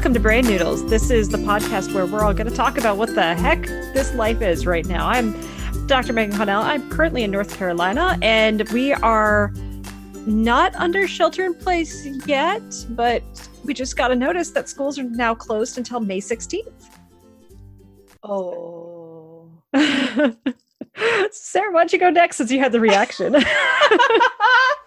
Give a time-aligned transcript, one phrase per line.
[0.00, 0.88] Welcome to Brain Noodles.
[0.88, 4.14] This is the podcast where we're all going to talk about what the heck this
[4.14, 5.06] life is right now.
[5.06, 5.38] I'm
[5.86, 6.14] Dr.
[6.14, 6.62] Megan Connell.
[6.62, 9.52] I'm currently in North Carolina, and we are
[10.24, 13.22] not under shelter in place yet, but
[13.62, 16.72] we just got a notice that schools are now closed until May 16th.
[18.22, 19.50] Oh.
[21.30, 23.34] Sarah, why don't you go next since you had the reaction?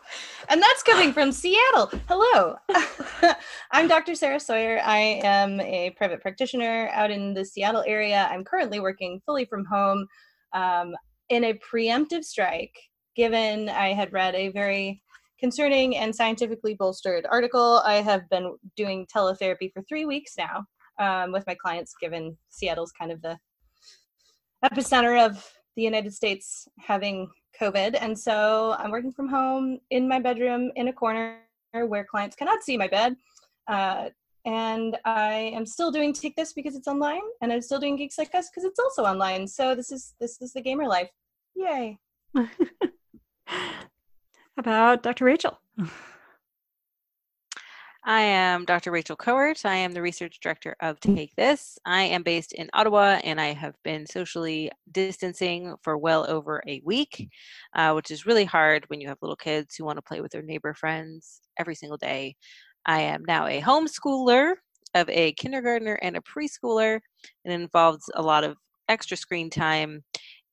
[0.53, 1.89] and that's coming from Seattle.
[2.07, 2.55] Hello.
[3.71, 4.13] I'm Dr.
[4.13, 4.79] Sarah Sawyer.
[4.85, 8.27] I am a private practitioner out in the Seattle area.
[8.29, 10.05] I'm currently working fully from home
[10.53, 10.93] um,
[11.29, 12.75] in a preemptive strike,
[13.15, 15.01] given I had read a very
[15.39, 17.81] concerning and scientifically bolstered article.
[17.83, 20.65] I have been doing teletherapy for three weeks now
[20.99, 23.39] um, with my clients, given Seattle's kind of the
[24.63, 27.27] epicenter of the United States having
[27.59, 27.97] COVID.
[27.99, 31.39] And so I'm working from home in my bedroom in a corner
[31.73, 33.15] where clients cannot see my bed.
[33.67, 34.09] Uh,
[34.45, 38.17] and I am still doing Take This because it's online, and I'm still doing Geeks
[38.17, 39.47] Like Us because it's also online.
[39.47, 41.09] So this is this is the gamer life.
[41.55, 41.97] Yay!
[42.35, 42.49] How
[44.57, 45.25] about Dr.
[45.25, 45.59] Rachel?
[48.05, 48.91] I am Dr.
[48.91, 49.65] Rachel Kowert.
[49.65, 51.79] I am the research director of Take This.
[51.85, 56.81] I am based in Ottawa and I have been socially distancing for well over a
[56.83, 57.29] week,
[57.73, 60.33] uh, which is really hard when you have little kids who want to play with
[60.33, 62.35] their neighbor friends every single day.
[62.85, 64.55] I am now a homeschooler
[64.95, 66.99] of a kindergartner and a preschooler.
[67.45, 68.57] And it involves a lot of
[68.89, 70.03] extra screen time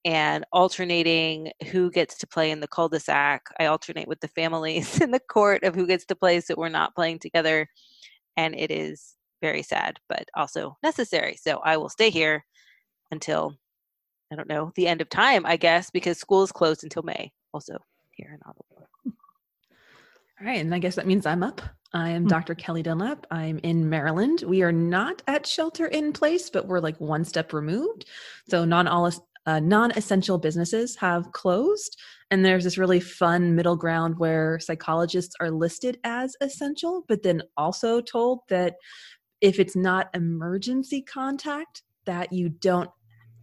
[0.05, 3.43] and alternating who gets to play in the cul-de-sac.
[3.59, 6.69] I alternate with the families in the court of who gets to play so we're
[6.69, 7.69] not playing together.
[8.37, 11.37] And it is very sad, but also necessary.
[11.37, 12.45] So I will stay here
[13.11, 13.55] until,
[14.33, 17.33] I don't know, the end of time, I guess, because school is closed until May,
[17.53, 17.79] also
[18.13, 18.87] here in Ottawa.
[20.41, 20.61] All right.
[20.61, 21.61] And I guess that means I'm up.
[21.93, 22.29] I am hmm.
[22.29, 22.55] Dr.
[22.55, 23.27] Kelli Dunlap.
[23.31, 24.45] I'm in Maryland.
[24.47, 28.07] We are not at shelter in place, but we're like one step removed.
[28.49, 29.11] So non all
[29.47, 31.97] uh, non-essential businesses have closed.
[32.31, 37.43] And there's this really fun middle ground where psychologists are listed as essential but then
[37.57, 38.77] also told that
[39.41, 42.91] if it's not emergency contact that you don't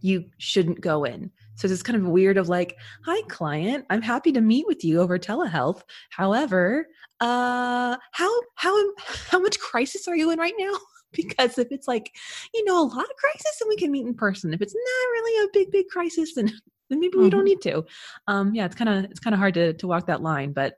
[0.00, 1.28] you shouldn't go in.
[1.56, 3.84] So it's kind of weird of like hi client.
[3.90, 5.82] I'm happy to meet with you over telehealth.
[6.10, 6.86] However
[7.20, 8.94] uh how how
[9.28, 10.72] how much crisis are you in right now
[11.12, 12.14] because if it's like
[12.54, 14.52] you know a lot of crisis then we can meet in person.
[14.52, 16.46] If it's not really a big big crisis then
[16.90, 17.24] then maybe mm-hmm.
[17.24, 17.46] we don't mm-hmm.
[17.46, 17.84] need to.
[18.26, 20.74] Um yeah it's kind of it's kind of hard to to walk that line but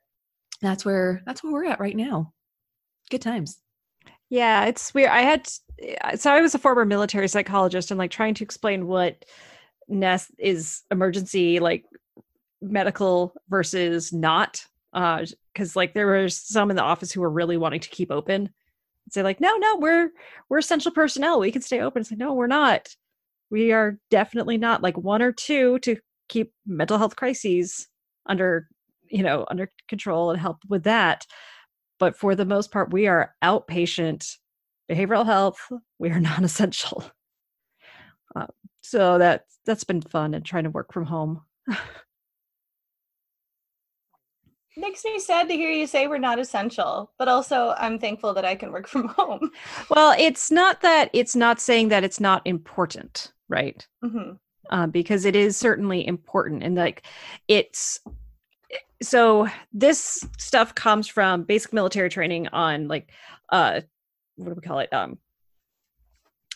[0.60, 2.32] that's where that's where we're at right now.
[3.10, 3.58] Good times.
[4.28, 5.10] Yeah it's weird.
[5.10, 5.48] I had
[6.16, 9.24] so i was a former military psychologist and like trying to explain what
[9.88, 11.84] nest is emergency like
[12.60, 17.56] medical versus not uh because like there was some in the office who were really
[17.56, 18.50] wanting to keep open
[19.12, 20.10] say like no no we're
[20.48, 21.40] we're essential personnel.
[21.40, 22.00] We can stay open.
[22.02, 22.88] It's like no we're not.
[23.50, 24.82] We are definitely not.
[24.82, 25.96] Like one or two to
[26.28, 27.88] keep mental health crises
[28.26, 28.68] under
[29.08, 31.26] you know under control and help with that.
[31.98, 34.36] But for the most part we are outpatient
[34.90, 35.58] behavioral health.
[35.98, 37.04] We are non-essential.
[38.34, 38.46] Uh,
[38.80, 41.42] so that that's been fun and trying to work from home
[44.76, 48.44] makes me sad to hear you say we're not essential, but also I'm thankful that
[48.44, 49.50] I can work from home.
[49.88, 53.86] Well, it's not that it's not saying that it's not important, right?
[54.04, 54.32] Mm-hmm.
[54.70, 57.02] Uh, because it is certainly important, and like
[57.48, 58.00] it's
[59.02, 63.10] so this stuff comes from basic military training on like
[63.48, 63.80] uh
[64.36, 65.18] what do we call it um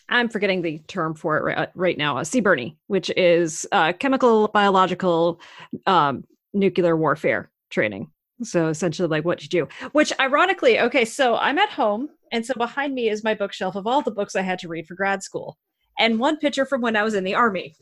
[0.07, 4.49] I'm forgetting the term for it right, right now, uh, CBRNE, which is uh, chemical,
[4.49, 5.41] biological,
[5.87, 6.23] um,
[6.53, 8.11] nuclear warfare training.
[8.43, 12.53] So essentially, like what you do, which ironically, okay, so I'm at home, and so
[12.57, 15.23] behind me is my bookshelf of all the books I had to read for grad
[15.23, 15.57] school,
[15.97, 17.75] and one picture from when I was in the army.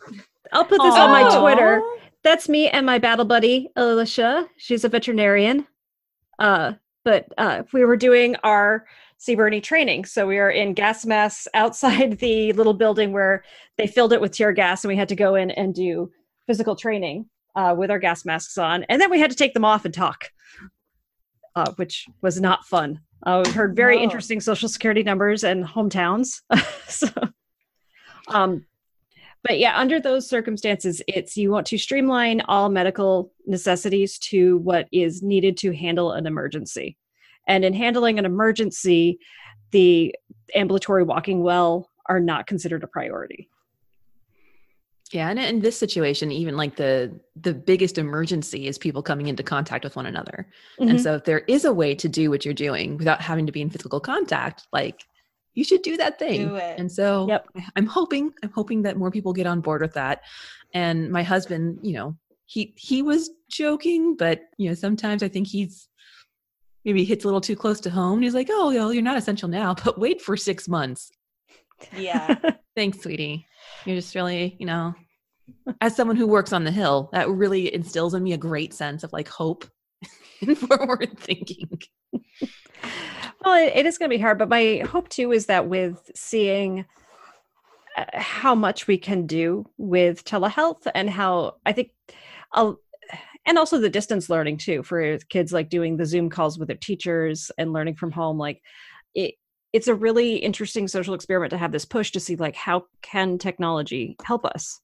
[0.51, 1.07] I'll put this Aww.
[1.07, 1.81] on my Twitter.
[2.24, 4.47] That's me and my battle buddy Alicia.
[4.57, 5.68] She's a veterinarian.
[6.39, 8.85] Uh, but uh, we were doing our
[9.19, 13.44] CBRNE training, so we are in gas masks outside the little building where
[13.77, 16.12] they filled it with tear gas, and we had to go in and do
[16.45, 19.65] physical training uh, with our gas masks on, and then we had to take them
[19.65, 20.31] off and talk,
[21.55, 23.00] uh, which was not fun.
[23.25, 24.03] Uh, we heard very no.
[24.03, 26.41] interesting social security numbers and hometowns.
[26.88, 27.07] so,
[28.27, 28.65] um,
[29.44, 34.88] but yeah, under those circumstances, it's you want to streamline all medical necessities to what
[34.91, 36.97] is needed to handle an emergency.
[37.47, 39.19] And in handling an emergency,
[39.71, 40.15] the
[40.56, 43.49] ambulatory walking well are not considered a priority.
[45.13, 49.44] Yeah, and in this situation, even like the the biggest emergency is people coming into
[49.44, 50.48] contact with one another.
[50.80, 50.89] Mm-hmm.
[50.89, 53.51] And so if there is a way to do what you're doing without having to
[53.51, 55.04] be in physical contact, like
[55.54, 56.48] you should do that thing.
[56.48, 56.80] Do it.
[56.80, 57.48] And so Yep.
[57.75, 60.21] I'm hoping, I'm hoping that more people get on board with that.
[60.74, 65.48] And my husband, you know, he he was joking, but you know, sometimes I think
[65.48, 65.89] he's
[66.86, 68.24] maybe hits a little too close to home.
[68.24, 71.12] He's like, "Oh, well, you're not essential now, but wait for six months."
[71.95, 72.36] Yeah.
[72.75, 73.45] Thanks, sweetie.
[73.85, 74.94] You're just really, you know,
[75.81, 79.03] as someone who works on the hill, that really instills in me a great sense
[79.03, 79.65] of like hope
[80.41, 81.69] and forward thinking.
[83.44, 86.12] well, it, it is going to be hard, but my hope too is that with
[86.15, 86.85] seeing
[87.97, 91.91] uh, how much we can do with telehealth and how I think,
[92.53, 92.80] I'll,
[93.45, 96.77] and also the distance learning too for kids like doing the Zoom calls with their
[96.77, 98.38] teachers and learning from home.
[98.38, 98.62] Like
[99.13, 99.35] it,
[99.73, 103.37] it's a really interesting social experiment to have this push to see like how can
[103.37, 104.79] technology help us.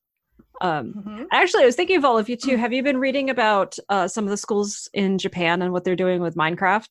[0.62, 1.28] Um, Mhm.
[1.32, 2.58] Actually, I was thinking of all of you too.
[2.58, 5.96] Have you been reading about uh, some of the schools in Japan and what they're
[5.96, 6.90] doing with Minecraft?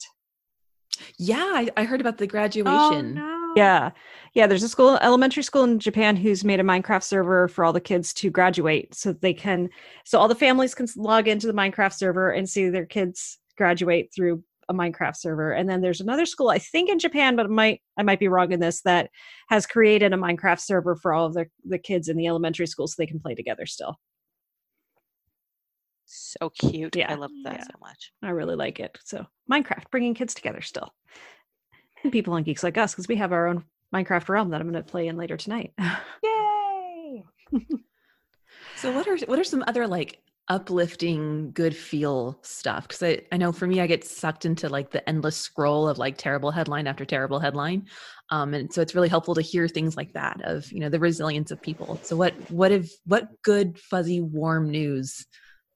[1.19, 3.15] Yeah, I, I heard about the Oh, graduation.
[3.15, 3.53] no.
[3.57, 3.91] Yeah.
[4.35, 4.47] Yeah.
[4.47, 7.81] There's a school, elementary school in Japan who's made a Minecraft server for all the
[7.81, 9.69] kids to graduate so they can,
[10.05, 14.11] so all the families can log into the Minecraft server and see their kids graduate
[14.15, 15.53] through a Minecraft server.
[15.53, 18.29] And then there's another school, I think in Japan, but it might, I might be
[18.29, 19.11] wrong in this, that
[19.49, 22.87] has created a Minecraft server for all of the, the kids in the elementary school
[22.87, 23.97] so they can play together still.
[26.07, 26.97] So cute.
[26.97, 27.11] Yeah.
[27.13, 27.65] I love that Yeah.
[27.65, 28.13] so much.
[28.23, 28.99] I really like it.
[29.05, 30.93] So Minecraft, bringing kids together still.
[32.03, 34.71] And people on Geeks Like Us, because we have our own Minecraft realm that I'm
[34.71, 35.73] going to play in later tonight.
[36.23, 37.25] Yay.
[38.77, 43.37] So what are what are some other like uplifting good feel stuff because I, I
[43.37, 46.87] know for me i get sucked into like the endless scroll of like terrible headline
[46.87, 47.87] after terrible headline
[48.31, 50.99] um, and so it's really helpful to hear things like that of you know the
[50.99, 55.27] resilience of people so what what if what good fuzzy warm news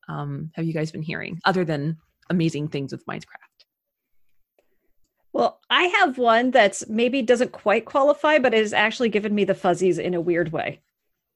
[0.08, 1.98] um, have you guys been hearing other than
[2.30, 3.52] amazing things with minecraft
[5.34, 9.44] Well, I have one that's maybe doesn't quite qualify, but it has actually given me
[9.44, 10.82] the fuzzies in a weird way.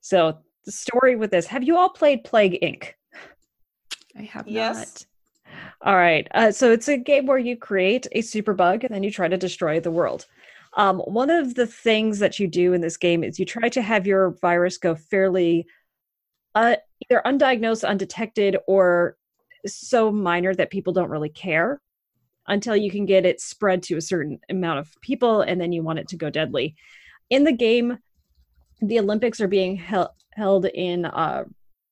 [0.02, 2.92] So, the story with this have you all played Plague Inc?
[4.18, 5.06] I have Yes.
[5.82, 6.26] All right.
[6.34, 9.36] Uh, so, it's a game where you create a superbug and then you try to
[9.36, 10.26] destroy the world.
[10.76, 13.80] Um, one of the things that you do in this game is you try to
[13.80, 15.66] have your virus go fairly
[16.54, 16.76] uh,
[17.08, 19.16] either undiagnosed, undetected, or
[19.66, 21.80] so minor that people don't really care
[22.48, 25.82] until you can get it spread to a certain amount of people and then you
[25.82, 26.76] want it to go deadly.
[27.28, 27.98] In the game,
[28.80, 31.44] the Olympics are being hel- held in uh,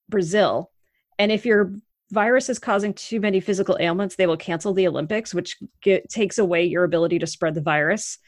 [0.08, 0.70] Brazil.
[1.18, 1.72] And if your
[2.10, 6.38] virus is causing too many physical ailments, they will cancel the Olympics, which get, takes
[6.38, 8.18] away your ability to spread the virus.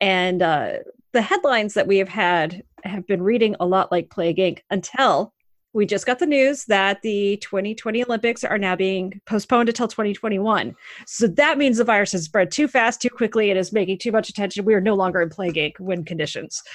[0.00, 0.78] And uh,
[1.12, 4.60] the headlines that we have had have been reading a lot like Plague Inc.
[4.70, 5.32] until
[5.74, 10.74] we just got the news that the 2020 Olympics are now being postponed until 2021.
[11.06, 14.12] So that means the virus has spread too fast, too quickly, and is making too
[14.12, 14.64] much attention.
[14.64, 15.78] We are no longer in Plague Inc.
[15.78, 16.62] win conditions.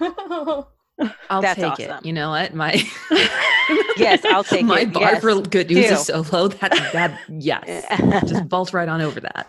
[1.30, 1.98] i'll That's take awesome.
[1.98, 2.82] it you know what my
[3.96, 4.92] Yes, I'll take my it.
[4.92, 5.92] bar Yes, good news do.
[5.94, 7.86] is so low that that yes
[8.26, 9.48] just vault right on over that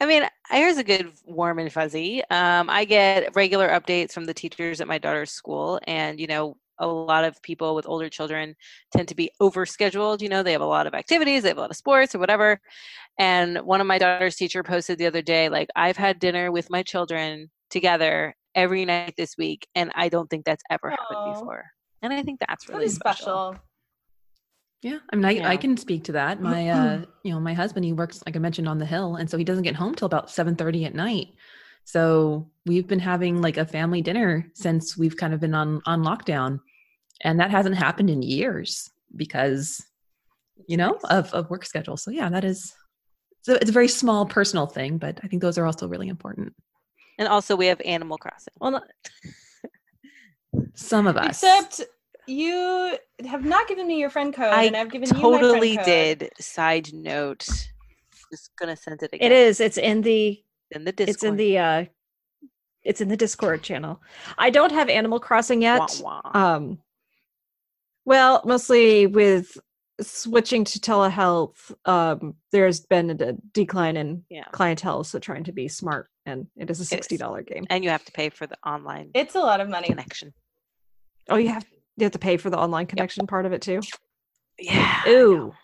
[0.00, 2.22] I mean, here's a good warm and fuzzy.
[2.30, 6.56] Um, I get regular updates from the teachers at my daughter's school, and you know,
[6.78, 8.54] a lot of people with older children
[8.94, 10.20] tend to be overscheduled.
[10.20, 12.18] You know, they have a lot of activities, they have a lot of sports or
[12.18, 12.60] whatever.
[13.18, 16.68] And one of my daughter's teacher posted the other day, like, I've had dinner with
[16.70, 21.64] my children together every night this week, and I don't think that's ever happened before.
[22.02, 23.56] And I think that's really is special.
[24.82, 25.48] Yeah, I mean, I, Yeah.
[25.48, 26.40] I can speak to that.
[26.40, 29.28] My, uh, you know, my husband, he works, like I mentioned, on the hill, and
[29.28, 31.28] so he doesn't get home till about seven thirty at night.
[31.84, 36.04] So we've been having like a family dinner since we've kind of been on on
[36.04, 36.60] lockdown,
[37.22, 39.82] and that hasn't happened in years because,
[40.68, 41.96] you know, of of work schedule.
[41.96, 42.74] So yeah, that is,
[43.42, 46.52] so it's a very small personal thing, but I think those are also really important.
[47.18, 48.52] And also, we have Animal Crossing.
[48.60, 48.84] Well, not,
[50.74, 51.82] Some of us, Except
[52.26, 52.96] you
[53.26, 55.76] have not given me your friend code, I and I've given you my friend Totally
[55.84, 56.30] did.
[56.38, 57.46] Side note.
[58.30, 59.30] Just gonna send it again.
[59.30, 59.60] it is.
[59.60, 60.42] It's in the
[60.72, 61.14] in the Discord.
[61.14, 61.84] it's in the uh
[62.86, 64.00] it's in the discord channel
[64.38, 66.56] i don't have animal crossing yet Wah, wah.
[66.56, 66.78] um
[68.04, 69.58] well mostly with
[70.00, 74.44] switching to telehealth um there's been a decline in yeah.
[74.52, 78.04] clientele so trying to be smart and it is a $60 game And you have
[78.04, 79.88] to pay for the online It's a lot of money.
[79.88, 80.34] connection.
[81.30, 81.64] oh you have
[81.96, 83.80] you have to pay for the online connection part of it too
[84.58, 85.02] Yeah.
[85.06, 85.54] I ooh know.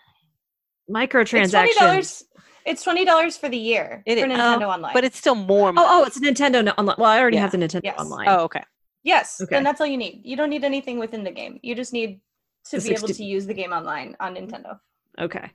[0.87, 2.23] It's twenty microtransactions dollars.
[2.65, 4.31] It's twenty dollars for the year It for is.
[4.37, 4.93] Nintendo oh, Online.
[4.93, 5.69] But it's still more.
[5.69, 5.87] oh, oh money.
[5.91, 7.41] oh it's nintendo no- online well i already Yeah.
[7.41, 7.99] have the nintendo Yes.
[7.99, 8.63] online Oh, okay.
[9.03, 9.55] yes, Okay.
[9.55, 10.21] then that's all you need.
[10.23, 11.59] You don't need anything within the game.
[11.61, 12.21] You just need
[12.69, 14.79] to The be able to use the game online on Nintendo.
[15.19, 15.51] Okay.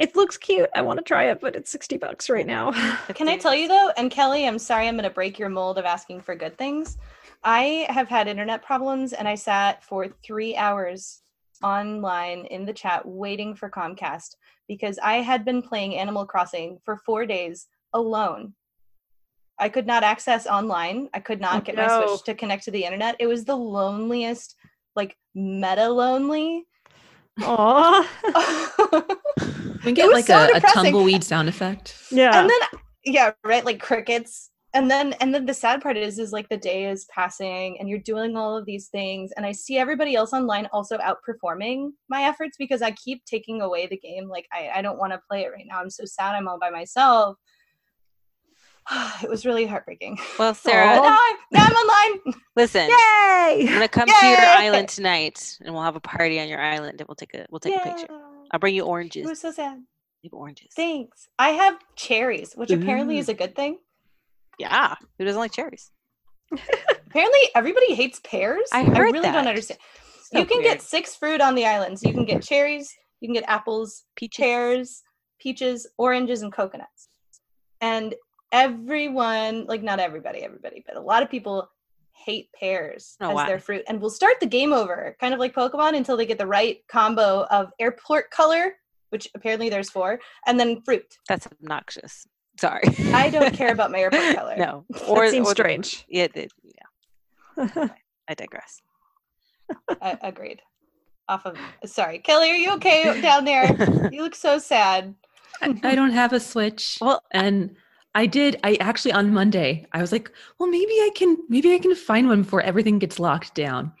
[0.00, 0.70] It looks cute.
[0.74, 2.72] I want to try it, but it's 60 bucks right now.
[3.14, 5.76] Can I tell you though, and Kelli, I'm sorry I'm going to break your mold
[5.76, 6.96] of asking for good things.
[7.44, 11.20] I have had internet problems and I sat for three hours
[11.62, 14.36] online in the chat waiting for Comcast
[14.68, 18.54] because I had been playing Animal Crossing for four days alone.
[19.58, 21.10] I could not access online.
[21.12, 22.06] I could not get my.
[22.06, 23.16] Switch to connect to the internet.
[23.18, 24.56] It was the loneliest,
[24.96, 26.64] like meta lonely.
[27.42, 29.06] Aw.
[29.84, 31.96] We get like so a, a tumbleweed sound effect.
[32.10, 32.40] yeah.
[32.40, 36.32] and then yeah right like crickets and then and then the sad part is is
[36.32, 39.78] like the day is passing and you're doing all of these things and i see
[39.78, 44.46] everybody else online also outperforming my efforts because i keep taking away the game like
[44.52, 46.70] i, I don't want to play it right now i'm so sad i'm all by
[46.70, 47.36] myself
[49.22, 52.88] it was really heartbreaking Well, Sarah, now, I'm, now i'm online listen.
[52.88, 53.66] Yay!
[53.66, 57.00] I'm gonna come to your island tonight, and we'll have a party on your island,
[57.00, 58.08] and we'll take a we'll take a picture.
[58.50, 59.26] I'll bring you it oranges.
[59.26, 59.78] was so sad
[60.22, 60.68] We have oranges.
[60.74, 63.38] thanks i have cherries which apparently is a mm.
[63.38, 63.78] good thing
[64.58, 64.94] Yeah.
[65.18, 65.90] Who doesn't like cherries?
[67.06, 69.32] apparently everybody hates pears I heard I really that.
[69.32, 69.80] don't understand
[70.32, 70.72] So you can weird.
[70.74, 72.02] get six fruit on the islands.
[72.02, 74.42] You can get cherries, you can get apples, peaches.
[74.42, 75.02] pears,
[75.40, 77.08] peaches, oranges, and coconuts.
[77.80, 78.14] And
[78.52, 81.68] everyone, like not everybody, everybody, but a lot of people
[82.24, 83.46] hate pears Oh, as why?
[83.46, 86.38] their fruit and will start the game over, kind of like Pokemon, until they get
[86.38, 88.74] the right combo of airport color,
[89.10, 91.16] which apparently there's four, and then fruit.
[91.28, 92.26] That's obnoxious.
[92.60, 92.82] Sorry.
[93.14, 94.56] I don't care about my airport color.
[94.56, 94.84] no.
[95.08, 96.04] Or, that seems the- strange.
[96.08, 96.52] yeah, it-
[97.56, 97.88] yeah.
[98.28, 98.80] I digress.
[100.02, 100.60] I- agreed.
[101.28, 104.08] Off of sorry, Kelli, are you okay down there?
[104.12, 105.14] You look so sad.
[105.62, 106.98] I, I don't have a switch.
[107.00, 107.76] Well, and
[108.14, 108.58] I did.
[108.64, 112.28] I actually on Monday, I was like, well, maybe I can, maybe I can find
[112.28, 113.92] one before everything gets locked down.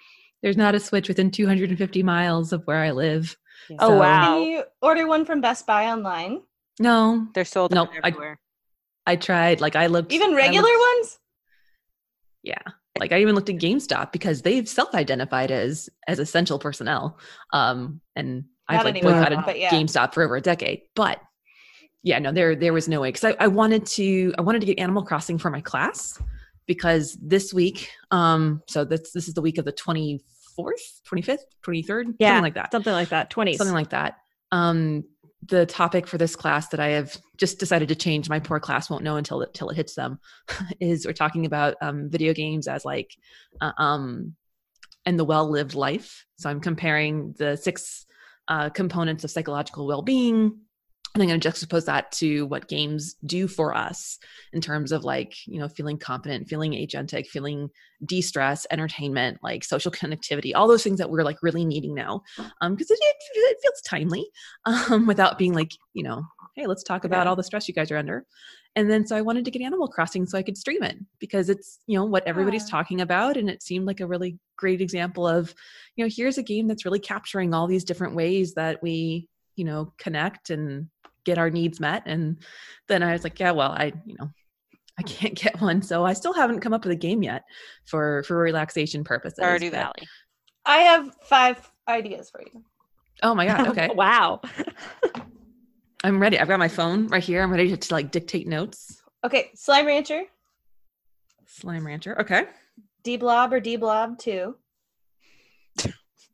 [0.42, 3.36] There's not a switch within 250 miles of where I live.
[3.68, 3.76] Yeah.
[3.80, 4.38] Oh, So- wow.
[4.38, 6.42] Can you order one from Best Buy online?
[6.80, 8.36] No, They're sold Nope, out I-
[9.06, 9.60] I tried.
[9.60, 11.18] Like I looked, Even regular looked- ones?
[12.42, 12.62] Yeah.
[12.98, 17.18] Like I even looked at GameStop because they've self-identified as as essential personnel.
[17.52, 19.70] Um, and I've Not like anymore, boycotted but yeah.
[19.70, 20.82] GameStop for over a decade.
[20.96, 21.20] But
[22.02, 24.66] yeah, no, there there was no way because I, I wanted to I wanted to
[24.66, 26.20] get Animal Crossing for my class
[26.66, 30.20] because this week, um, so this this is the week of the twenty
[30.56, 33.30] fourth, twenty fifth, twenty third, Yeah, something like that, Something like that.
[33.30, 33.56] 20s.
[33.56, 34.18] something like that.
[34.52, 35.04] Um,
[35.46, 38.90] the topic for this class that I have just decided to change, my poor class
[38.90, 40.18] won't know until it, till it hits them,
[40.80, 43.16] is we're talking about um, video games as like,
[43.60, 44.34] uh, um,
[45.06, 46.26] and the well lived life.
[46.36, 48.04] So I'm comparing the six
[48.48, 50.58] uh, components of psychological well being.
[51.14, 54.18] And I'm going to juxtapose that to what games do for us
[54.52, 57.68] in terms of like, you know, feeling confident, feeling agentic, feeling
[58.04, 62.22] de stress, entertainment, like social connectivity, all those things that we're like really needing now.
[62.60, 64.26] Um, because it, it, feels timely
[64.66, 66.22] um, without being like, you know,
[66.54, 68.24] hey, let's talk about all the stress you guys are under.
[68.76, 71.50] And then so I wanted to get Animal Crossing so I could stream it because
[71.50, 73.36] it's, you know, what everybody's talking about.
[73.36, 75.52] And it seemed like a really great example of,
[75.96, 79.64] you know, here's a game that's really capturing all these different ways that we, you
[79.64, 80.86] know, connect and
[81.24, 82.02] get our needs met.
[82.06, 82.42] And
[82.88, 84.30] then I was like, yeah, well, I, you know,
[84.98, 85.82] I can't get one.
[85.82, 87.44] So I still haven't come up with a game yet
[87.86, 89.38] for for relaxation purposes.
[89.40, 90.08] Stardew but- Valley.
[90.66, 92.62] I have five ideas for you.
[93.22, 93.68] Oh my God.
[93.68, 93.88] Okay.
[93.94, 94.40] wow.
[96.04, 96.38] I'm ready.
[96.38, 97.42] I've got my phone right here.
[97.42, 99.02] I'm ready to, to like dictate notes.
[99.24, 100.22] Okay, Slime Rancher,
[101.46, 102.18] Slime Rancher.
[102.20, 102.44] Okay.
[103.02, 104.54] de Blob or de Blob 2.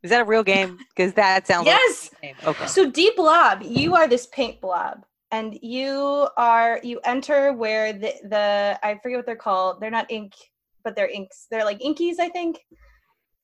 [0.06, 0.78] Is that a real game?
[0.94, 2.10] Because that sounds Yes!
[2.12, 2.48] like a game.
[2.50, 2.66] Okay.
[2.68, 5.04] So de Blob, you are this paint blob.
[5.32, 9.80] And you are you enter where the the I forget what they're called.
[9.80, 10.32] They're not ink,
[10.84, 11.48] but they're inks.
[11.50, 12.60] They're like inkies, I think.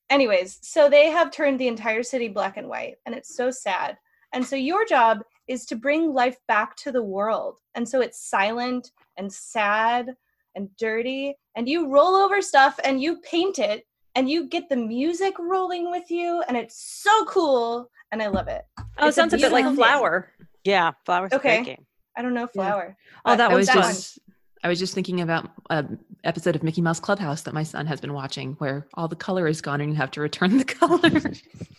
[0.09, 3.99] Anyways, so they have turned the entire city black and white, and it's so sad.
[4.33, 7.59] And so your job is to bring life back to the world.
[7.75, 10.15] And so it's silent and sad
[10.55, 14.77] and dirty, and you roll over stuff and you paint it, and you get the
[14.77, 18.63] music rolling with you, and it's so cool, and I love it.
[18.79, 19.91] Oh, it It's a sounds a bit like beautiful game.
[19.93, 20.33] Flower.
[20.65, 21.33] Yeah, Flowers.
[21.33, 21.61] Okay.
[21.61, 21.65] Okay.
[21.77, 21.87] Game.
[22.17, 22.97] I don't know flower.
[23.25, 24.19] Oh, that I was that just
[24.63, 28.01] I was just thinking about an episode of Mickey Mouse Clubhouse that my son has
[28.01, 31.01] been watching where all the color is gone and you have to return the color.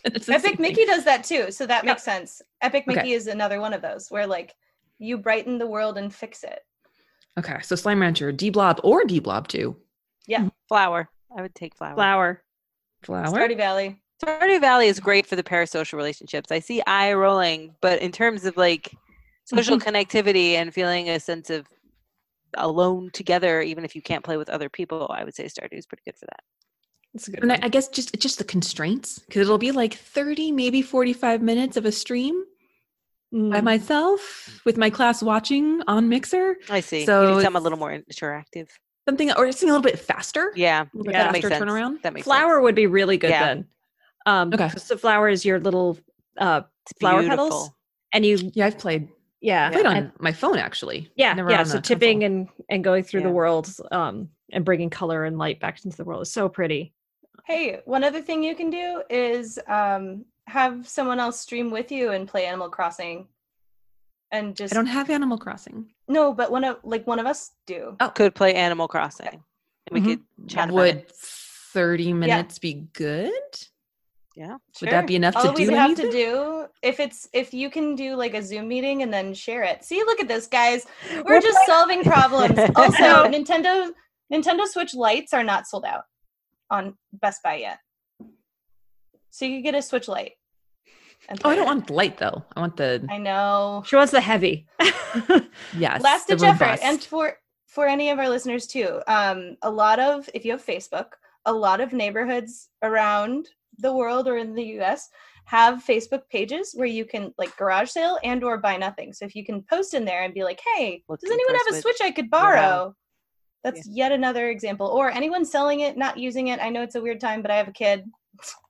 [0.05, 0.55] And it's Epic thing.
[0.59, 1.93] Mickey does that too, so that Yep.
[1.93, 2.41] makes sense.
[2.61, 2.95] Epic Okay.
[2.97, 4.53] Mickey is another one of those where like
[4.99, 6.59] you brighten the world and fix it.
[7.39, 7.59] Okay.
[7.61, 9.75] So Slime Rancher, de Blob or de Blob 2.
[10.67, 11.07] Flower.
[11.35, 11.95] I would take flower.
[11.95, 12.43] Flower.
[13.03, 13.25] Flower.
[13.27, 14.01] Stardew Valley.
[14.23, 16.51] Stardew Valley is great for the parasocial relationships.
[16.51, 18.91] I see eye rolling, but in terms of like
[19.45, 21.67] social connectivity and feeling a sense of
[22.55, 25.85] alone together, even if you can't play with other people, I would say Stardew is
[25.85, 26.39] pretty good for that.
[27.13, 27.63] That's a good And I, one.
[27.65, 31.85] I guess just just the constraints because it'll be like 30, maybe 45 minutes of
[31.85, 32.43] a stream.
[33.31, 33.63] by Mm.
[33.63, 36.55] myself with my class watching on Mixer.
[36.69, 36.99] I see.
[37.01, 38.69] you So need something a little more interactive.
[39.07, 40.51] Something or something a little bit faster.
[40.55, 41.23] Yeah, A little bit Yeah.
[41.23, 41.63] that faster sense.
[41.63, 42.01] turnaround.
[42.03, 43.45] That makes flower would be really good Yeah.
[43.45, 43.67] then.
[44.25, 44.69] Um, Okay.
[44.69, 45.97] So flower is your little
[46.37, 46.67] uh, sense.
[46.99, 47.45] flower Beautiful.
[47.45, 47.69] petals,
[48.13, 49.09] and you Yeah, I've played
[49.41, 51.11] yeah I played on and- my phone actually.
[51.15, 51.63] yeah Never yeah.
[51.63, 52.39] So tipping console.
[52.39, 53.33] and and going through the Yeah.
[53.33, 56.93] world um, and bringing color and light back into the world is so pretty.
[57.45, 62.11] Hey, one other thing you can do is um, have someone else stream with you
[62.11, 63.27] and play Animal Crossing,
[64.33, 65.85] and just I don't have Animal Crossing.
[66.09, 67.95] no, but one of like one of us do.
[68.01, 68.09] Oh.
[68.09, 69.41] Could play Animal Crossing.
[69.87, 70.05] And we Mhm.
[70.05, 71.11] could chat about Would it.
[71.15, 73.31] 30 minutes be good?
[74.35, 74.57] Yeah.
[74.81, 76.05] Would that be enough All to we do would have anything?
[76.07, 79.63] to do if it's if you can do like a Zoom meeting and then share
[79.63, 79.83] it.
[79.85, 80.85] See, look at this, guys.
[81.11, 82.57] We're We're just solving problems.
[82.75, 82.93] Also.
[83.35, 83.91] Nintendo
[84.31, 86.05] Nintendo Switch lights are not sold out
[86.71, 87.77] on Best Buy yet,
[89.29, 90.33] so you could get a Switch Lite.
[91.43, 92.43] Oh, I don't want the light though.
[92.55, 93.83] I want the I know.
[93.85, 94.67] She wants the heavy.
[95.77, 96.01] yes.
[96.01, 97.37] last ditch effort and for
[97.67, 101.07] for any of our listeners too um a lot of if you have facebook
[101.45, 103.47] a lot of neighborhoods around
[103.79, 105.09] the world or in the us
[105.45, 109.35] have facebook pages where you can like garage sale and or buy nothing so if
[109.35, 111.97] you can post in there and be like hey does anyone have a Switch.
[111.97, 112.39] switch i could Yeah.
[112.41, 112.95] borrow
[113.63, 117.01] that's yet another example or anyone selling it not using it i know it's a
[117.01, 118.03] weird time but i have a kid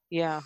[0.09, 0.41] Yeah.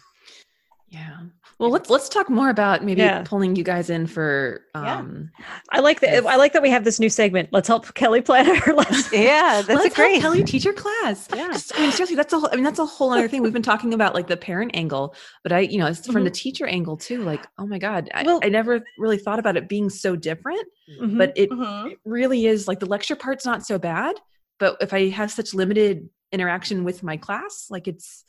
[0.89, 1.17] Yeah.
[1.59, 3.23] Well, let's let's talk more about maybe Yeah.
[3.23, 4.99] pulling you guys in for Yeah.
[4.99, 5.31] um
[5.71, 6.25] I like that.
[6.25, 7.49] I like that we have this new segment.
[7.51, 9.19] Let's help Kelli plan her lesson.
[9.21, 9.63] Yeah.
[9.63, 10.21] That's let's great.
[10.21, 11.27] Kelli teach your class.
[11.35, 11.57] Yeah.
[11.75, 13.41] I mean, seriously, that's a whole, I mean, that's a whole other thing.
[13.41, 15.13] We've been talking about like the parent angle,
[15.43, 17.21] but I, you know, it's from the teacher angle too.
[17.23, 20.63] Like, oh my God, I, Well- I never really thought about it being so different,
[21.01, 21.17] Mhm.
[21.17, 21.91] but it, Mhm.
[21.93, 24.15] it really is like the lecture part's not so bad.
[24.59, 28.23] But if I have such limited interaction with my class, like it's,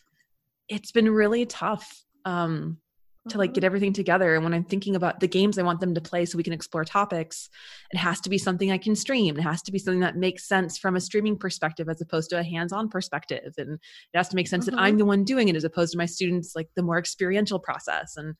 [0.68, 2.04] it's been really tough.
[2.28, 2.78] Um,
[3.30, 4.34] to like get everything together.
[4.34, 6.52] And when i'm thinking about the games i want them to play so we can
[6.52, 7.48] explore topics
[7.90, 9.36] it has to be something i can stream.
[9.36, 12.38] It has to be something that makes sense from a streaming perspective as opposed to
[12.38, 13.54] a hands-on perspective.
[13.58, 15.98] And it has to make sense that i'm the one doing it as opposed to
[15.98, 18.16] my students like the more experiential process.
[18.16, 18.34] And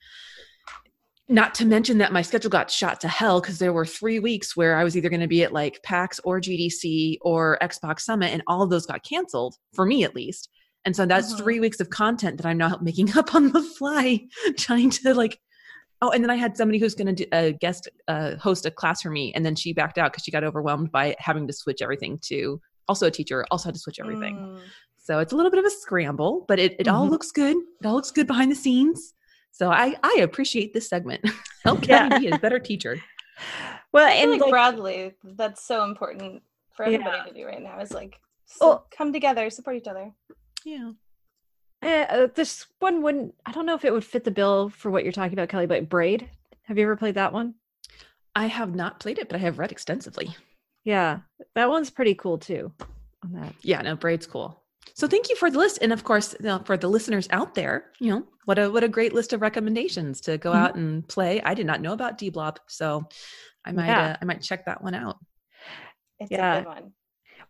[1.30, 4.56] not to mention that my schedule got shot to hell because there were three weeks
[4.56, 8.32] where I was either going to be at like PAX or GDC or Xbox Summit,
[8.32, 10.48] and all of those got canceled for me at least.
[10.84, 11.38] And so that's Mhm.
[11.38, 14.26] three weeks of content that I'm now making up on the fly,
[14.58, 15.38] trying to like.
[16.00, 18.70] Oh, and then I had somebody who's going to do a guest uh, host a
[18.70, 21.52] class for me, and then she backed out because she got overwhelmed by having to
[21.52, 24.36] switch everything to also a teacher, also had to switch everything.
[24.36, 24.60] Mm.
[24.96, 27.10] So it's a little bit of a scramble, but it, it all Mhm.
[27.10, 27.56] looks good.
[27.80, 29.12] It all looks good behind the scenes.
[29.50, 31.22] So I, I appreciate this segment.
[31.64, 32.08] Help Yeah.
[32.08, 32.98] Kelli be a better teacher.
[33.92, 36.42] well, and like like, broadly, that's so important
[36.76, 36.98] for Yeah.
[36.98, 37.80] everybody to do right now.
[37.80, 40.12] Is like s- Well- come together, support each other.
[40.64, 40.92] Yeah.
[41.82, 43.34] eh, uh, this one wouldn't.
[43.46, 45.68] I don't know if it would fit the bill for what you're talking about, Kelli.
[45.68, 46.28] But Braid.
[46.64, 47.54] Have you ever played that one?
[48.34, 50.36] I have not played it, but I have read extensively.
[50.84, 51.20] Yeah,
[51.54, 52.72] that one's pretty cool too.
[53.24, 53.54] On that.
[53.62, 54.62] Yeah, no, Braid's cool.
[54.94, 57.54] So thank you for the list, and of course, you know, for the listeners out
[57.54, 60.56] there, you know, what a what a great list of recommendations to go Mhm.
[60.56, 61.40] out and play.
[61.42, 63.08] I did not know about de Blob, so
[63.64, 64.10] I might Yeah.
[64.12, 65.18] uh, I might check that one out.
[66.20, 66.54] It's Yeah.
[66.56, 66.92] a good one.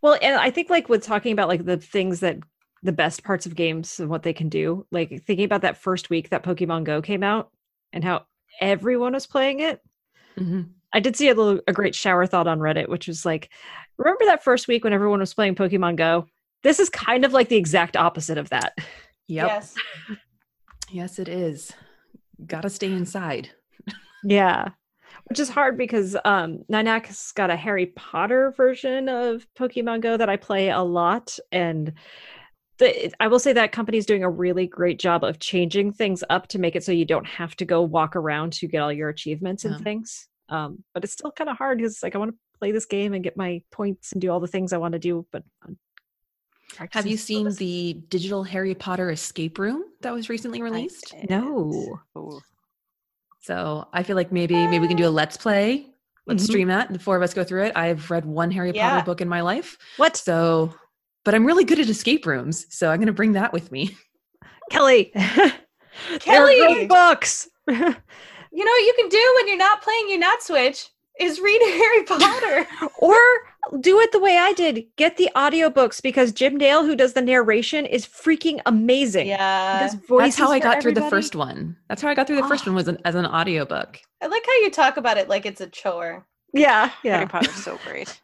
[0.01, 2.37] Well, and I think like with talking about like the things that
[2.83, 6.09] the best parts of games and what they can do, like thinking about that first
[6.09, 7.51] week that Pokemon Go came out
[7.91, 8.25] and how
[8.61, 9.81] everyone was playing it.
[10.37, 10.69] Mhm.
[10.93, 13.49] I did see a little a great shower thought on Reddit, which was like,
[13.97, 16.27] remember that first week when everyone was playing Pokemon Go?
[16.63, 18.73] This is kind of like the exact opposite of that.
[19.27, 19.47] Yep.
[19.47, 19.75] Yes.
[20.91, 21.71] Yes, it is.
[22.47, 23.51] Got to stay inside.
[24.23, 24.69] Yeah.
[25.25, 30.29] Which is hard because um Niantic's got a Harry Potter version of Pokemon Go that
[30.29, 31.37] I play a lot.
[31.51, 31.93] And
[32.79, 36.23] the, I will say that company is doing a really great job of changing things
[36.29, 38.91] up to make it so you don't have to go walk around to get all
[38.91, 39.83] your achievements and Yeah.
[39.83, 40.27] things.
[40.49, 43.13] Um, but it's still kind of hard because like I want to play this game
[43.13, 45.25] and get my points and do all the things I want to do.
[45.31, 45.77] But I'm
[46.91, 51.13] Have you seen this- the digital Harry Potter escape room that was recently released?
[51.29, 51.99] No.
[52.17, 52.39] Ooh.
[53.41, 55.87] So I feel like maybe maybe we can do a let's play.
[56.27, 56.47] Let's Mhm.
[56.47, 56.91] stream that.
[56.93, 57.73] The four of us go through it.
[57.75, 58.91] I've read one Harry Yeah.
[58.91, 59.77] Potter book in my life.
[59.97, 60.15] What?
[60.17, 60.73] So
[61.25, 62.65] but I'm really good at escape rooms.
[62.69, 63.95] So I'm gonna bring that with me.
[64.71, 65.11] Kelli.
[65.13, 66.87] They're Kelli!
[66.87, 67.49] books.
[68.51, 71.61] You know what you can do when you're not playing your not switch is read
[71.65, 72.67] Harry Potter.
[72.97, 73.15] or
[73.79, 74.85] do it the way I did.
[74.95, 79.27] Get the audiobooks because Jim Dale, who does the narration, is freaking amazing.
[79.27, 79.81] Yeah.
[79.81, 81.77] does voices That's how I for got through the first one.
[81.89, 82.71] That's how I got through the first Oh.
[82.71, 83.99] one was an, as an audiobook.
[84.19, 86.25] I like how you talk about it like it's a chore.
[86.51, 87.25] Yeah, Harry yeah.
[87.25, 88.19] Potter's so great.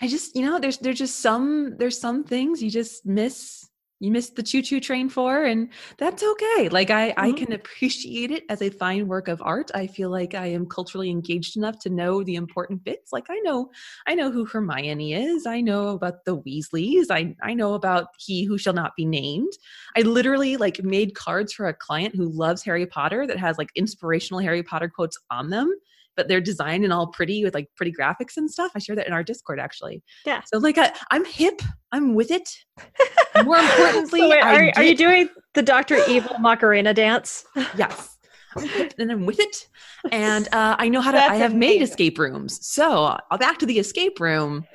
[0.00, 3.68] I just, you know, there's there's just some there's some things you just miss
[4.00, 6.68] you missed the choo choo train for and that's okay.
[6.68, 7.36] Like i i mm-hmm.
[7.36, 9.70] can appreciate it as a fine work of art.
[9.74, 13.12] I feel like i am culturally engaged enough to know the important bits.
[13.12, 13.70] Like i know
[14.06, 15.46] i know who hermione is.
[15.46, 17.06] I know about the weasleys.
[17.10, 19.52] I i know about he who shall not be named.
[19.96, 23.70] I literally like made cards for a client who loves harry potter that has like
[23.74, 25.74] inspirational harry potter quotes on them
[26.18, 28.72] but they're designed and all pretty with like pretty graphics and stuff.
[28.74, 30.02] I share that in our Discord actually.
[30.26, 30.42] Yeah.
[30.52, 31.62] So like I, I'm hip.
[31.92, 32.50] I'm with it.
[33.44, 37.44] More importantly, So wait, I are, are you doing the Doctor Evil Macarena dance?
[37.76, 38.16] Yes.
[38.98, 39.68] And I'm with it.
[40.10, 42.66] And uh, I know how to, That's I have made escape rooms.
[42.66, 44.66] So uh, back to the escape room.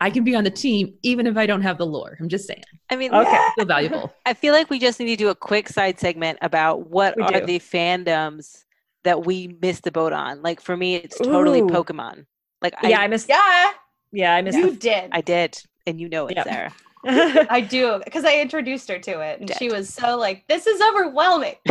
[0.00, 2.16] I can be on the team even if I don't have the lore.
[2.20, 2.62] I'm just saying.
[2.90, 3.28] I mean, Okay.
[3.30, 4.12] I feel valuable.
[4.26, 7.22] I feel like we just need to do a quick side segment about what We
[7.22, 7.46] are do.
[7.46, 8.64] the fandoms
[9.04, 10.42] that we missed the boat on.
[10.42, 11.66] Like for me, it's totally Ooh.
[11.66, 12.26] Pokemon.
[12.62, 13.28] Like yeah, I, I missed.
[13.28, 13.70] Yeah,
[14.12, 14.58] Yeah, I missed.
[14.58, 15.10] you did.
[15.12, 16.46] I did, and you know it, Yep.
[16.46, 16.72] Sarah.
[17.50, 20.80] I do because I introduced her to it, and she was so like, "This is
[20.82, 21.54] overwhelming."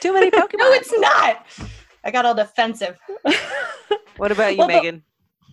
[0.00, 0.54] Too many Pokemon.
[0.58, 1.46] no, it's not.
[2.04, 2.96] I got all defensive.
[4.16, 5.02] what about you, Well, Megan?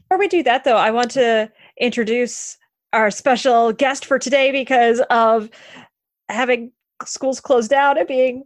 [0.07, 2.57] Before we do that, though, I want to introduce
[2.93, 5.49] our special guest for today because of
[6.29, 6.71] having
[7.05, 8.43] schools closed down and being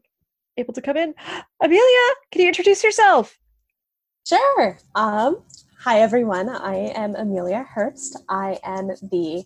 [0.58, 1.14] able to come in.
[1.62, 3.38] Amelia, can you introduce yourself?
[4.28, 4.78] Sure.
[4.96, 5.44] Um,
[5.80, 6.50] hi, everyone.
[6.50, 8.16] I am Amelia Herbst.
[8.28, 9.44] I am the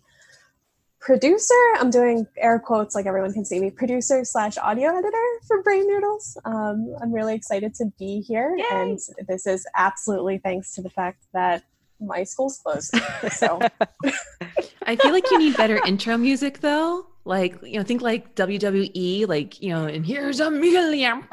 [1.00, 1.54] producer.
[1.76, 3.70] I'm doing air quotes like everyone can see me.
[3.70, 6.36] Producer slash audio editor for Brain Noodles.
[6.44, 8.64] Um, I'm really excited to be here, Yay.
[8.70, 11.62] and this is absolutely thanks to the fact that
[12.00, 12.94] my school's closed.
[13.32, 13.60] So
[14.86, 17.06] I feel like you need better intro music though.
[17.26, 21.22] Like, you know, think like WWE, like, you know, and here's Amelia.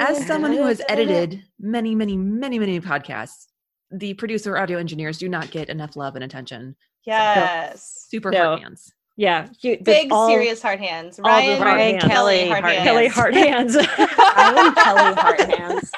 [0.00, 3.46] As someone who has edited many, many, many, many podcasts,
[3.90, 6.76] the producer audio engineers do not get enough love and attention.
[7.04, 8.44] Yes, Super No.
[8.50, 8.92] hard hands.
[9.16, 11.18] Yeah, you, big all- serious hard hands.
[11.18, 12.04] all Ryan, hard Ryan hands.
[12.12, 12.88] Kelli, Kelli hard hard hands.
[12.88, 13.76] Kelli Hard Hands.
[13.76, 15.90] I Kelli Heart Hands.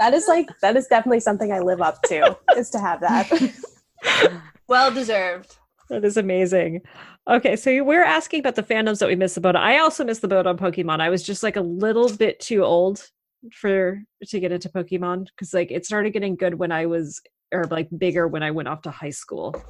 [0.00, 3.30] That is like that is definitely something I live up to is to have that.
[4.70, 5.56] Well deserved.
[5.88, 6.82] That is amazing.
[7.28, 9.56] Okay, so we're asking about the fandoms that we missed the boat.
[9.56, 11.00] I also missed the boat on Pokemon.
[11.00, 13.04] I was just like a little bit too old
[13.52, 17.20] for to get into Pokemon because like it started getting good when I was
[17.52, 19.60] or like bigger when I went off to high school,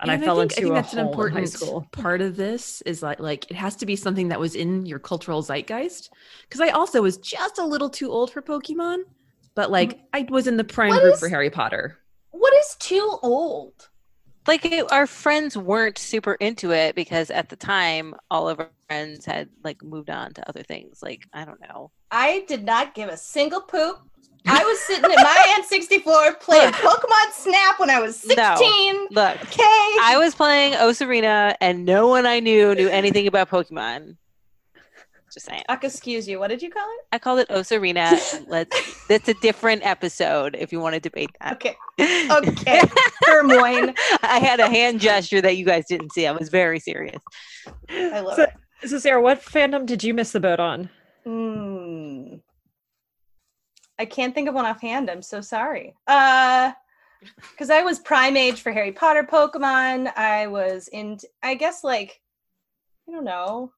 [0.00, 1.86] and I fell think, into a that's hole an in high important school.
[1.90, 5.00] part of this is like like it has to be something that was in your
[5.00, 6.10] cultural zeitgeist.
[6.42, 8.98] Because I also was just a little too old for Pokemon,
[9.54, 11.98] but like I was in the prime What group is- for Harry Potter.
[12.30, 13.88] What is too old?
[14.46, 18.68] like it, our friends weren't super into it because at the time all of our
[18.88, 22.94] friends had like moved on to other things like i don't know I did not
[22.94, 23.98] give a single poop.
[24.46, 26.74] I was sitting at my N64 playing Look.
[26.74, 28.36] Pokemon Snap when I was 16.
[29.12, 29.62] look Okay.
[30.02, 34.16] i was playing Osarina and no one i knew knew anything about pokemon
[35.34, 36.38] just saying Uck, excuse you.
[36.38, 37.00] What did you call it?
[37.12, 38.08] i called it Osarina.
[38.48, 41.76] let's that's a different episode if you want to debate that Okay.
[42.30, 42.80] Okay.
[43.24, 43.92] Hermione.
[44.22, 47.20] i had a hand gesture that you guys didn't see i was very serious
[47.90, 48.88] I love So, it.
[48.88, 50.88] so Sarah, what fandom did you miss the boat on?
[51.26, 52.40] Mm.
[53.98, 55.10] I can't think of one offhand.
[55.10, 55.94] I'm so sorry.
[56.06, 56.72] Uh
[57.50, 60.14] because I was prime age for Harry Potter Pokemon.
[60.16, 62.20] I was in I guess like
[63.08, 63.72] I don't know.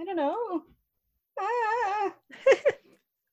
[0.00, 0.62] I don't know.
[1.40, 2.14] Ah.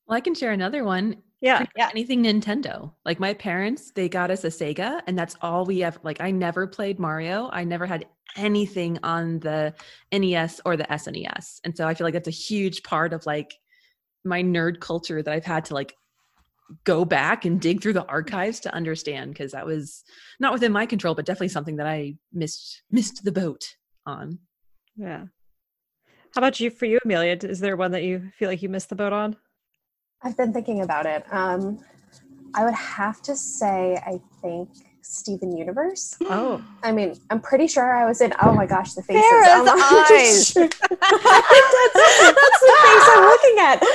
[0.07, 1.17] Well, I can share another one.
[1.41, 2.93] Yeah, much anything Nintendo.
[3.05, 6.21] Like my parents, they got us a Sega, and that's all we ever like.
[6.21, 7.49] I never played Mario.
[7.51, 8.05] I never had
[8.37, 9.73] anything on the
[10.11, 13.53] NES or the SNES, and so I feel like that's a huge part of like
[14.23, 15.93] my nerd culture that I've had to like
[16.85, 20.03] go back and dig through the archives to understand because that was
[20.39, 24.39] not within my control, but definitely something that I missed missed the boat on.
[24.95, 25.25] yeah.
[26.37, 26.69] How about you?
[26.69, 29.35] For you, Amelia, is there one that you feel like you missed the boat on?
[30.21, 31.25] I've been thinking about it.
[31.33, 31.79] Um,
[32.53, 34.69] I would have to say I think
[35.01, 36.15] Steven Universe.
[36.21, 38.33] Oh, I mean, I'm pretty sure I was in.
[38.39, 39.23] Oh my gosh, the faces!
[39.23, 40.53] Farrah's Oh eyes.
[40.53, 40.99] that's, that's
[42.61, 43.79] the face I'm looking at.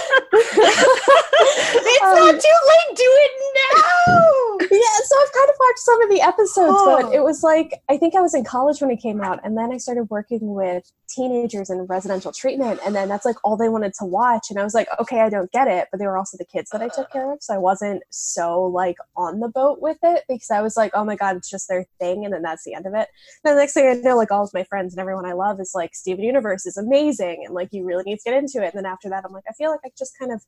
[1.86, 2.96] it's Um, not too late.
[2.96, 4.51] Do it now.
[4.70, 7.02] Yeah, so I've kind of watched some of the episodes, Oh.
[7.02, 9.56] but it was like I think I was in college when it came out, and
[9.56, 13.68] then I started working with teenagers in residential treatment, and then that's like all they
[13.68, 16.16] wanted to watch, and I was like, okay, I don't get it, but they were
[16.16, 19.48] also the kids that I took care of, so I wasn't so like on the
[19.48, 22.32] boat with it because I was like, oh my god, it's just their thing, and
[22.32, 23.08] then that's the end of it.
[23.44, 25.60] And the next thing I know, like all of my friends and everyone I love
[25.60, 28.74] is like Steven Universe is amazing, and like you really need to get into it,
[28.74, 30.42] and then after that, I'm like, I feel like I just kind of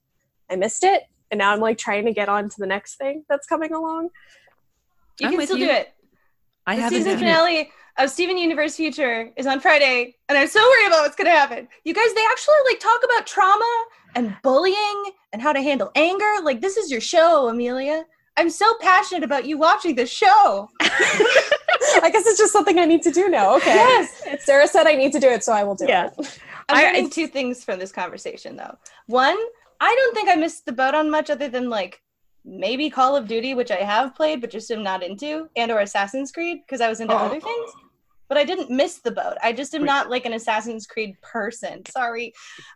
[0.50, 3.24] I missed it, and now I'm like trying to get on to the next thing
[3.28, 4.10] that's coming along.
[5.20, 5.66] You I'm can still you.
[5.66, 5.92] do it.
[6.66, 7.30] I The haven't season seen it.
[7.30, 11.30] finale of Steven Universe Future is on Friday, and I'm so worried about what's gonna
[11.30, 11.68] happen.
[11.84, 13.84] You guys, they actually like talk about trauma
[14.16, 16.32] and bullying and how to handle anger.
[16.42, 18.04] Like this is your show, Amelia.
[18.36, 20.68] I'm so passionate about you watching this show.
[20.80, 23.54] I guess it's just something I need to do now.
[23.56, 23.74] Okay.
[23.74, 24.44] Yes.
[24.44, 26.06] Sarah said I need to do it, so I will do Yeah.
[26.18, 26.40] it.
[26.68, 28.76] I'm I- learning two things from this conversation, though.
[29.06, 29.38] One,
[29.86, 32.00] I don't think I missed the boat on much other than like
[32.44, 35.80] maybe Call of Duty, which I have played but just am not into, and or
[35.80, 37.18] Assassin's Creed because I was into Oh.
[37.18, 37.70] other things.
[38.28, 39.36] But I didn't miss the boat.
[39.42, 39.86] I just am Wait.
[39.86, 41.84] not like an Assassin's Creed person.
[41.86, 42.32] Sorry.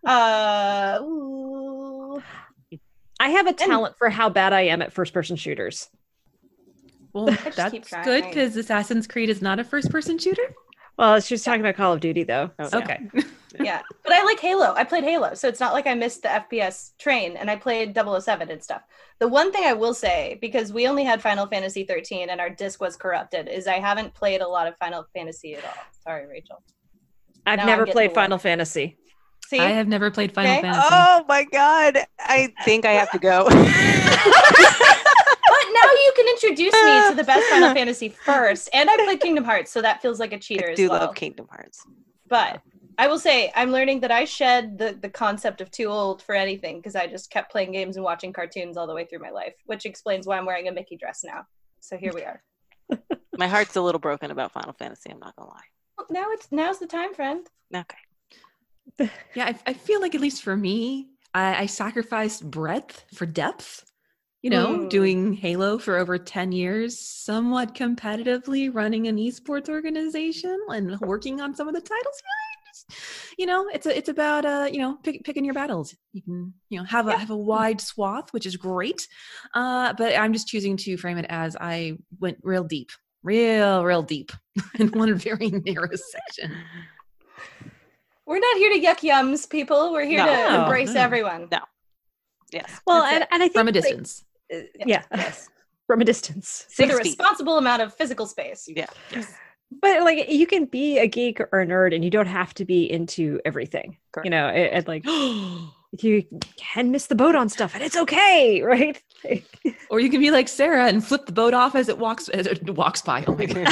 [0.06, 2.22] Uh, ooh.
[3.18, 5.88] I have a talent for how bad I am at first person shooters.
[7.14, 10.54] Well, that's good because Assassin's Creed is not a first-person shooter.
[10.98, 12.50] Well, she was talking about Call of Duty though.
[12.68, 13.08] so- Okay.
[13.60, 14.74] Yeah, but I like Halo.
[14.74, 17.96] I played Halo, so it's not like I missed the FPS train, and I played
[17.96, 18.82] 007 and stuff.
[19.20, 22.50] The one thing I will say, because we only had Final Fantasy 13 and our
[22.50, 25.72] disc was corrupted, is I haven't played a lot of Final Fantasy at all.
[26.04, 26.62] Sorry, Rachel.
[27.46, 28.14] I've Now never played to work.
[28.14, 28.96] Final Fantasy.
[29.46, 30.60] See, I have never played Final Okay.
[30.60, 30.88] Fantasy.
[30.90, 31.98] Oh my god.
[32.18, 33.44] I think I have to go.
[33.48, 33.62] but now
[35.90, 39.70] you can introduce me to the best Final Fantasy first, and I played Kingdom Hearts,
[39.72, 41.00] so that feels like a cheater I as do well.
[41.06, 41.82] love Kingdom Hearts.
[42.28, 42.60] But
[43.00, 46.34] I will say, I'm learning that I shed the, the concept of too old for
[46.34, 49.30] anything because I just kept playing games and watching cartoons all the way through my
[49.30, 51.46] life, which explains why I'm wearing a Mickey dress now.
[51.80, 52.42] So here we are.
[53.38, 55.60] My heart's a little broken about Final Fantasy, I'm not gonna lie.
[55.96, 57.46] Well, Now it's now's the time, friend.
[57.74, 57.96] Okay.
[59.34, 63.84] Yeah, I, I feel like at least for me, I, I sacrificed breadth for depth.
[64.42, 64.88] You know, Mm.
[64.90, 71.54] doing Halo for over 10 years, somewhat competitively running an esports organization and working on
[71.54, 72.22] some of the titles.
[72.22, 72.57] Yeah, just-
[73.38, 75.94] You know, it's a, it's about uh, you know, pick, picking your battles.
[76.12, 79.06] You can, you know, have a have a wide swath, which is great.
[79.54, 82.90] Uh, but I'm just choosing to frame it as I went real deep,
[83.22, 84.32] real, real deep
[84.78, 86.56] in one very narrow section.
[88.26, 89.92] We're not here to yuck yums, people.
[89.92, 90.26] We're here No.
[90.26, 91.00] to No, embrace no.
[91.00, 91.48] everyone.
[91.50, 91.60] No.
[92.52, 92.80] Yes.
[92.86, 94.24] Well, and, and I think From a like, distance.
[94.52, 95.48] uh, yeah, Yes.
[95.86, 96.64] from a distance.
[96.68, 97.04] With Six a feet.
[97.18, 98.64] responsible amount of physical space.
[98.68, 98.86] Yeah.
[99.14, 99.32] Yes.
[99.70, 102.64] But like, you can be a geek or a nerd, and you don't have to
[102.64, 103.96] be into everything.
[104.24, 105.04] You know, it, it like
[106.00, 106.24] you
[106.56, 109.02] can miss the boat on stuff, and it's okay, right?
[109.90, 112.46] Or you can be like Sarah and flip the boat off as it walks as
[112.46, 113.24] it walks by.
[113.26, 113.64] Oh my God.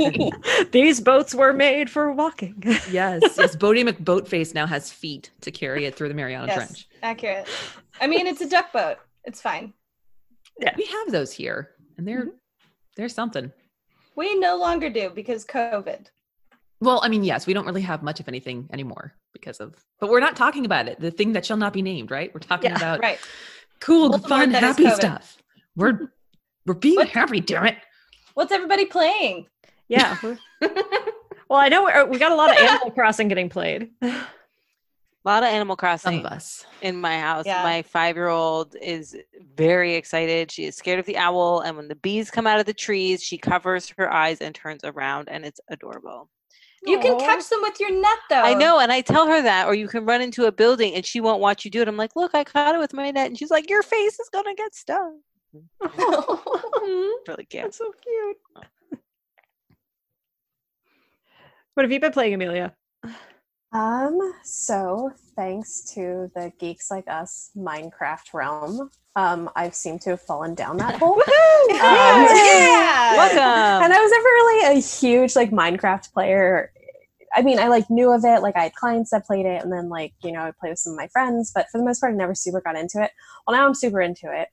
[0.00, 0.64] By.
[0.72, 2.54] These boats were made for walking.
[2.90, 3.54] yes, yes.
[3.56, 6.88] Boaty McBoatface now has feet to carry it through the Mariana Yes, Trench.
[7.02, 7.46] accurate.
[8.00, 8.96] I mean, it's a duck boat.
[9.24, 9.74] It's fine.
[10.58, 12.36] yeah We have those here, and they're mm-hmm.
[12.96, 13.52] they're something.
[14.16, 16.06] We no longer do because COVID.
[16.80, 20.10] Well, I mean, yes, we don't really have much of anything anymore because of, but
[20.10, 20.98] we're not talking about it.
[21.00, 22.32] The thing that shall not be named, right?
[22.34, 23.18] We're talking Yeah, about Right.
[23.80, 25.36] cool, Voldemort fun, happy stuff.
[25.76, 26.10] We're
[26.66, 27.08] we're being What?
[27.08, 27.76] happy, damn it.
[28.34, 29.46] What's everybody playing?
[29.88, 30.16] yeah.
[30.60, 33.90] well, I know we're, we got a lot of Animal Crossing getting played.
[35.24, 36.66] A lot of Animal Some Crossing of us.
[36.80, 37.46] in my house.
[37.46, 37.62] Yeah.
[37.62, 39.16] My five year old is
[39.56, 40.50] very excited.
[40.50, 41.60] She is scared of the owl.
[41.60, 44.82] And when the bees come out of the trees, she covers her eyes and turns
[44.84, 46.28] around, and it's adorable.
[46.84, 48.42] You can catch them with your net, though.
[48.42, 48.80] I know.
[48.80, 51.40] And I tell her that, or you can run into a building and she won't
[51.40, 51.86] watch you do it.
[51.86, 53.28] I'm like, look, I caught it with my net.
[53.28, 55.12] And she's like, your face is going to get stuck.
[57.28, 57.62] Really cute.
[57.62, 58.36] That's so cute.
[61.74, 62.74] What have you been playing, Amelia?
[63.72, 70.20] Um, so thanks to the geeks like us Minecraft realm, um, I've seemed to have
[70.20, 71.22] fallen down that hole.
[71.72, 73.16] Um, yeah.
[73.16, 73.84] Welcome.
[73.84, 76.72] and I was never really a huge like Minecraft player.
[77.34, 79.72] I mean, I like knew of it, like I had clients that played it, and
[79.72, 82.00] then like you know I play with some of my friends, but for the most
[82.00, 83.12] part, I never super got into it.
[83.46, 84.48] Well, now I'm super into it,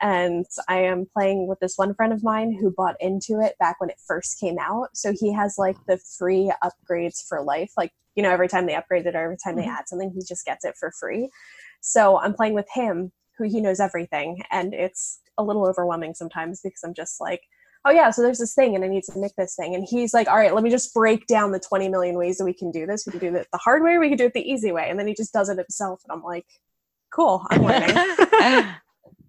[0.00, 3.80] and I am playing with this one friend of mine who bought into it back
[3.80, 4.88] when it first came out.
[4.94, 8.74] So he has like the free upgrades for life, like you know every time they
[8.74, 9.70] upgrade it or every time they mm-hmm.
[9.70, 11.30] add something, he just gets it for free.
[11.80, 16.60] So I'm playing with him, who he knows everything, and it's a little overwhelming sometimes
[16.62, 17.42] because I'm just like
[17.84, 19.74] oh yeah, so there's this thing and I need to make this thing.
[19.74, 22.44] And he's like, all right, let me just break down the 20 million ways that
[22.44, 23.04] we can do this.
[23.06, 24.88] We can do it the hard way, or we can do it the easy way.
[24.88, 26.00] And then he just does it himself.
[26.04, 26.46] And I'm like,
[27.12, 27.94] cool, I'm learning.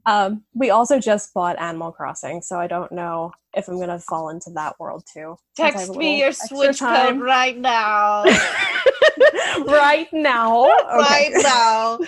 [0.06, 4.30] um, we also just bought Animal Crossing, so I don't know if I'm gonna fall
[4.30, 5.38] into that world too.
[5.56, 7.15] since I have Text me your switch time.
[7.18, 8.24] code right now.
[9.65, 10.65] right now.
[10.86, 11.41] right Okay.
[11.44, 12.00] now.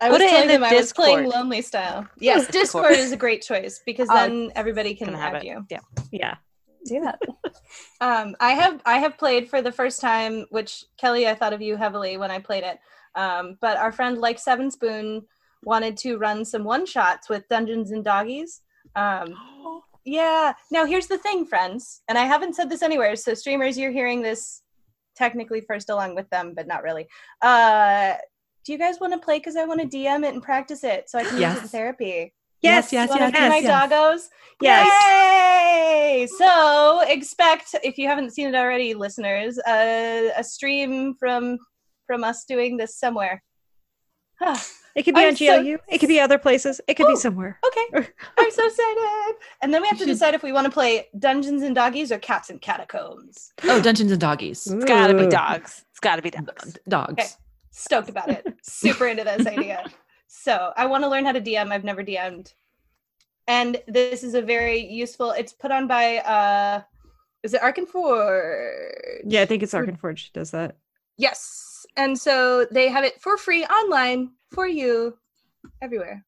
[0.00, 2.06] I Put was it in telling the them I was playing Lonely Style.
[2.18, 2.84] Yes, Discord.
[2.84, 5.46] Discord is a great choice because Uh, then everybody can Can have add it.
[5.48, 5.66] you.
[5.70, 5.80] Yeah.
[6.10, 6.34] yeah.
[6.86, 7.18] Do that.
[8.00, 11.60] Um, I have I have played for the first time, which Kelli, I thought of
[11.60, 12.78] you heavily when I played it.
[13.16, 15.26] Um, but our friend like Seven Spoon
[15.64, 18.60] wanted to run some one shots with Dungeons and Doggies.
[18.94, 19.34] Um,
[20.06, 20.52] Yeah.
[20.70, 23.16] Now here's the thing, friends, and I haven't said this anywhere.
[23.16, 24.62] So streamers, you're hearing this
[25.16, 27.08] technically first along with them, but not really.
[27.42, 28.14] Uh,
[28.64, 29.38] do you guys want to play?
[29.38, 31.68] Because I want to DM it and practice it so I can use it in
[31.68, 32.32] therapy.
[32.62, 33.90] Yes, Yes, yes, yes, yes, my yes.
[33.92, 34.28] doggos?
[34.60, 36.22] Yes.
[36.22, 36.26] Yay!
[36.38, 41.58] So expect, if you haven't seen it already, listeners, uh, a stream from
[42.06, 43.42] from us doing this somewhere.
[44.42, 44.60] Okay,
[44.94, 45.78] It could be I'm on so- GLU.
[45.88, 46.80] It could be other places.
[46.88, 47.10] It could Ooh.
[47.10, 47.58] be somewhere.
[47.66, 48.08] Okay.
[48.38, 49.34] I'm so excited.
[49.62, 52.18] And then we have to decide if we want to play Dungeons and Doggies or
[52.18, 53.52] Cats and Catacombs.
[53.64, 54.66] Oh, Dungeons and Doggies.
[54.66, 55.84] It's got to be dogs.
[55.90, 56.72] It's got to be dogs.
[56.74, 57.12] D- Dogs.
[57.12, 57.26] Okay.
[57.70, 58.46] Stoked about it.
[58.62, 59.84] Super into this idea.
[60.28, 61.70] So I want to learn how to DM.
[61.70, 62.52] I've never DM'd.
[63.46, 66.82] And this is a very useful, it's put on by uh
[67.44, 69.20] is it Arkenforge?
[69.24, 70.76] Yeah, I think it's Arkenforge does that.
[71.16, 71.75] Yes.
[71.96, 75.16] And so they have it for free online for you
[75.80, 76.24] everywhere.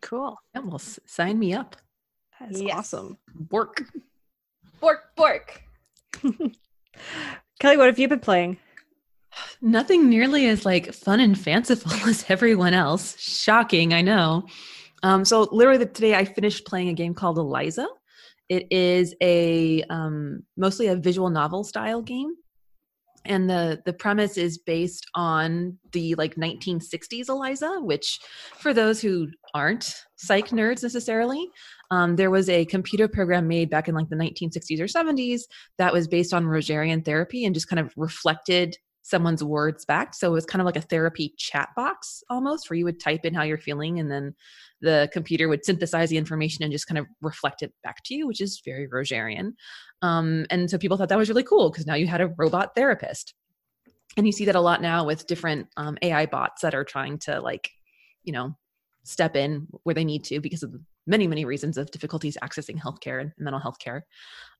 [0.00, 0.36] Cool.
[0.54, 1.76] Yeah, well, s- sign me up.
[2.40, 2.76] That is Yes.
[2.76, 3.18] awesome.
[3.50, 3.82] Work.
[4.80, 5.62] Bork bork.
[7.60, 8.58] Kelli, what have you been playing?
[9.60, 13.18] Nothing nearly as like fun and fanciful as everyone else.
[13.18, 14.46] Shocking, I know.
[15.02, 17.86] Um, so literally the- today I finished playing a game called Eliza.
[18.48, 22.34] It is a um, mostly a visual novel style game,
[23.24, 28.20] and the the premise is based on the like 1960s Eliza, which
[28.58, 31.48] for those who aren't psych nerds necessarily,
[31.90, 35.42] um, there was a computer program made back in like the 1960s or 70s
[35.78, 40.14] that was based on Rogerian therapy and just kind of reflected someone's words back.
[40.14, 43.26] So it was kind of like a therapy chat box almost, where you would type
[43.26, 44.34] in how you're feeling and then
[44.80, 48.26] the computer would synthesize the information and just kind of reflect it back to you,
[48.26, 49.52] which is very Rogerian.
[50.00, 52.74] Um, and so people thought that was really cool because now you had a robot
[52.74, 53.34] therapist.
[54.16, 57.18] And you see that a lot now with different um, AI bots that are trying
[57.20, 57.70] to like,
[58.22, 58.56] you know,
[59.02, 60.74] step in where they need to because of
[61.06, 64.06] many, many reasons of difficulties accessing healthcare and mental health care.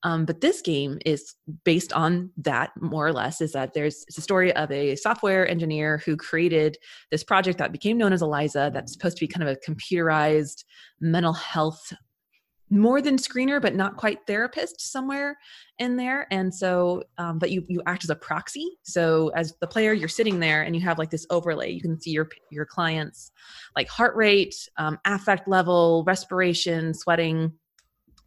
[0.03, 4.17] Um, but this game is based on that more or less is that there's it's
[4.17, 6.77] a story of a software engineer who created
[7.11, 10.63] this project that became known as Eliza that's supposed to be kind of a computerized
[10.99, 11.91] mental health
[12.69, 15.37] more than screener but not quite therapist somewhere
[15.77, 16.27] in there.
[16.31, 18.77] And so um, but you you act as a proxy.
[18.83, 21.71] So as the player you're sitting there and you have like this overlay.
[21.71, 23.31] You can see your your clients
[23.75, 27.53] like heart rate um, affect level respiration sweating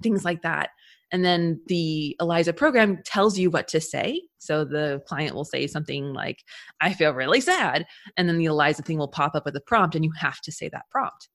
[0.03, 0.71] things like that.
[1.11, 4.23] And then the eliza program tells you what to say.
[4.39, 6.45] So the client will say something like
[6.81, 7.87] i feel really sad.
[8.17, 10.53] And then the eliza thing will pop up with a prompt and you have to
[10.53, 11.29] say that prompt.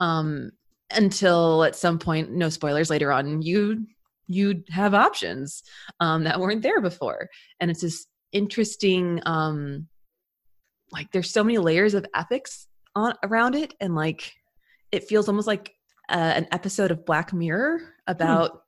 [0.00, 0.50] Um,
[0.92, 3.86] until at some point no spoilers later on you
[4.28, 5.62] you have options
[6.00, 7.28] um, that weren't there before.
[7.60, 9.88] And it's this interesting um,
[10.92, 14.32] like there's so many layers of ethics on around it and like
[14.92, 15.74] it feels almost like
[16.08, 18.62] uh, an episode of black mirror about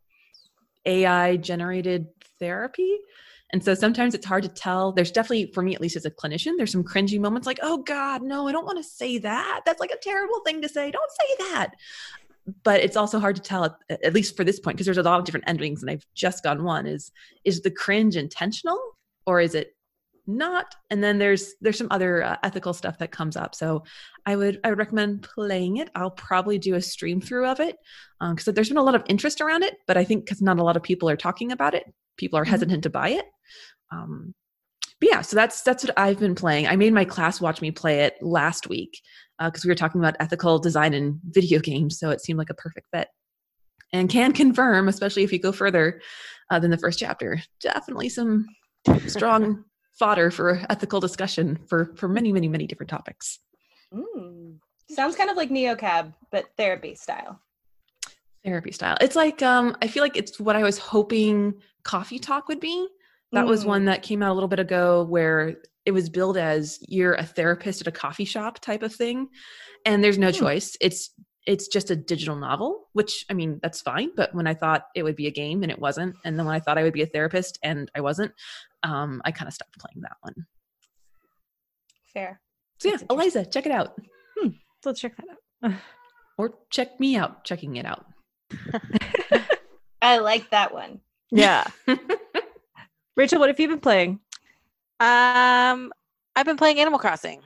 [0.84, 2.08] ai generated
[2.40, 2.98] therapy
[3.50, 4.92] and so sometimes it's hard to tell.
[4.92, 7.78] There's definitely for me at least as a clinician there's some cringy moments like oh
[7.78, 9.62] god no i don't want to say that.
[9.64, 10.90] That's like a terrible thing to say.
[10.90, 11.70] Don't say that.
[12.62, 15.18] But it's also hard to tell at, least for this point because there's a lot
[15.18, 17.10] of different endings and i've just gone one is
[17.44, 18.80] is the cringe intentional
[19.26, 19.74] or is it
[20.30, 20.74] not?
[20.90, 23.54] And then there's there's some other uh, ethical stuff that comes up.
[23.54, 23.84] So
[24.26, 25.88] i would i would recommend playing it.
[25.94, 27.76] I'll probably do a stream through of it
[28.20, 30.62] because there's been a lot of interest around it but i think because not a
[30.64, 31.84] lot of people are talking about it
[32.16, 32.48] people are Mhm.
[32.48, 33.26] hesitant to buy it
[33.92, 34.34] um
[35.00, 37.70] but yeah so that's that's what i've been playing i made my class watch me
[37.70, 39.00] play it last week
[39.44, 42.54] because we were talking about ethical design in video games so it seemed like a
[42.54, 43.08] perfect fit
[43.92, 46.00] and can confirm especially if you go further
[46.50, 48.46] uh, than the first chapter definitely some
[49.06, 49.64] strong
[49.98, 53.40] fodder for ethical discussion for for many many many different topics
[53.94, 54.58] Mm.
[54.90, 57.40] Sounds kind of like Neocab, but therapy style.
[58.44, 62.48] therapy style it's like um i feel like it's what i was hoping coffee talk
[62.48, 62.86] would be
[63.32, 63.68] that was Mm.
[63.68, 65.56] one that came out a little bit ago where
[65.86, 69.28] it was billed as you're a therapist at a coffee shop type of thing
[69.86, 70.38] and there's no Hmm.
[70.38, 71.10] choice it's
[71.46, 75.02] it's just a digital novel which i mean that's fine but when i thought it
[75.02, 77.02] would be a game and it wasn't and then when i thought i would be
[77.02, 78.32] a therapist and i wasn't
[78.82, 80.34] um i kind of stopped playing that one
[82.12, 82.40] Fair.
[82.78, 83.08] so yeah That's interesting.
[83.40, 83.94] eliza check it out
[84.82, 85.26] So let's check that
[85.64, 85.72] out.
[86.38, 88.04] or check me out checking it out
[90.00, 91.00] I like that one.
[91.30, 91.64] Yeah.
[93.18, 94.20] Rachel, what have you been playing?
[95.00, 95.92] Um,
[96.36, 97.40] I've been playing Animal Crossing,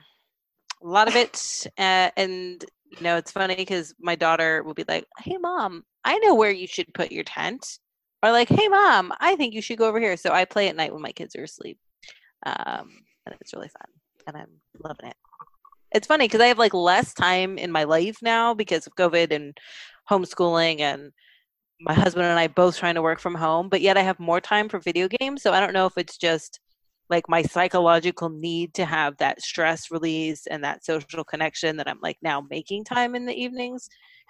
[0.83, 4.85] a lot of it, uh, and you know it's funny because my daughter will be
[4.87, 7.79] like, "Hey, mom, I know where you should put your tent,"
[8.21, 10.75] or like, "Hey, mom, I think you should go over here." So I play at
[10.75, 11.79] night when my kids are asleep,
[12.45, 12.91] um,
[13.25, 13.89] and it's really fun,
[14.27, 15.17] and I'm loving it.
[15.91, 19.31] It's funny because I have like less time in my life now because of COVID
[19.31, 19.57] and
[20.07, 21.13] homeschooling and
[21.79, 24.39] my husband and I both trying to work from home, but yet I have more
[24.39, 25.41] time for video games.
[25.41, 26.59] So I don't know if it's just
[27.09, 31.99] like my psychological need to have that stress release and that social connection that I'm
[32.01, 33.89] like now making time in the evenings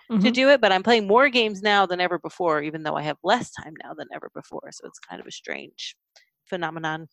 [0.09, 0.33] to Mhm.
[0.33, 0.59] do it.
[0.61, 3.73] But I'm playing more games now than ever before, even though I have less time
[3.83, 4.69] now than ever before.
[4.71, 5.95] So it's kind of a strange
[6.45, 7.07] phenomenon.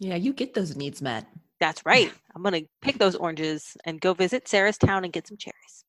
[0.00, 1.26] Yeah, you get those needs met.
[1.60, 2.12] That's right.
[2.34, 5.84] I'm going to pick those oranges and go visit Sarah's town and get some cherries.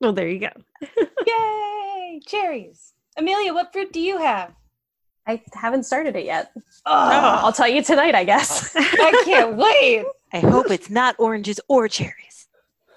[0.00, 0.50] Well, there you go.
[1.26, 1.89] Yay!
[2.26, 2.92] Cherries.
[3.16, 4.52] Amelia, what fruit do you have?
[5.26, 6.50] I haven't started it yet.
[6.86, 6.92] Oh,
[7.44, 8.72] I'll tell you tonight, I guess.
[8.76, 10.04] I can't wait.
[10.32, 12.48] I hope it's not oranges or cherries.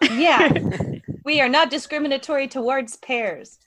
[0.02, 0.52] Yeah,
[1.26, 3.60] we are not discriminatory towards pears.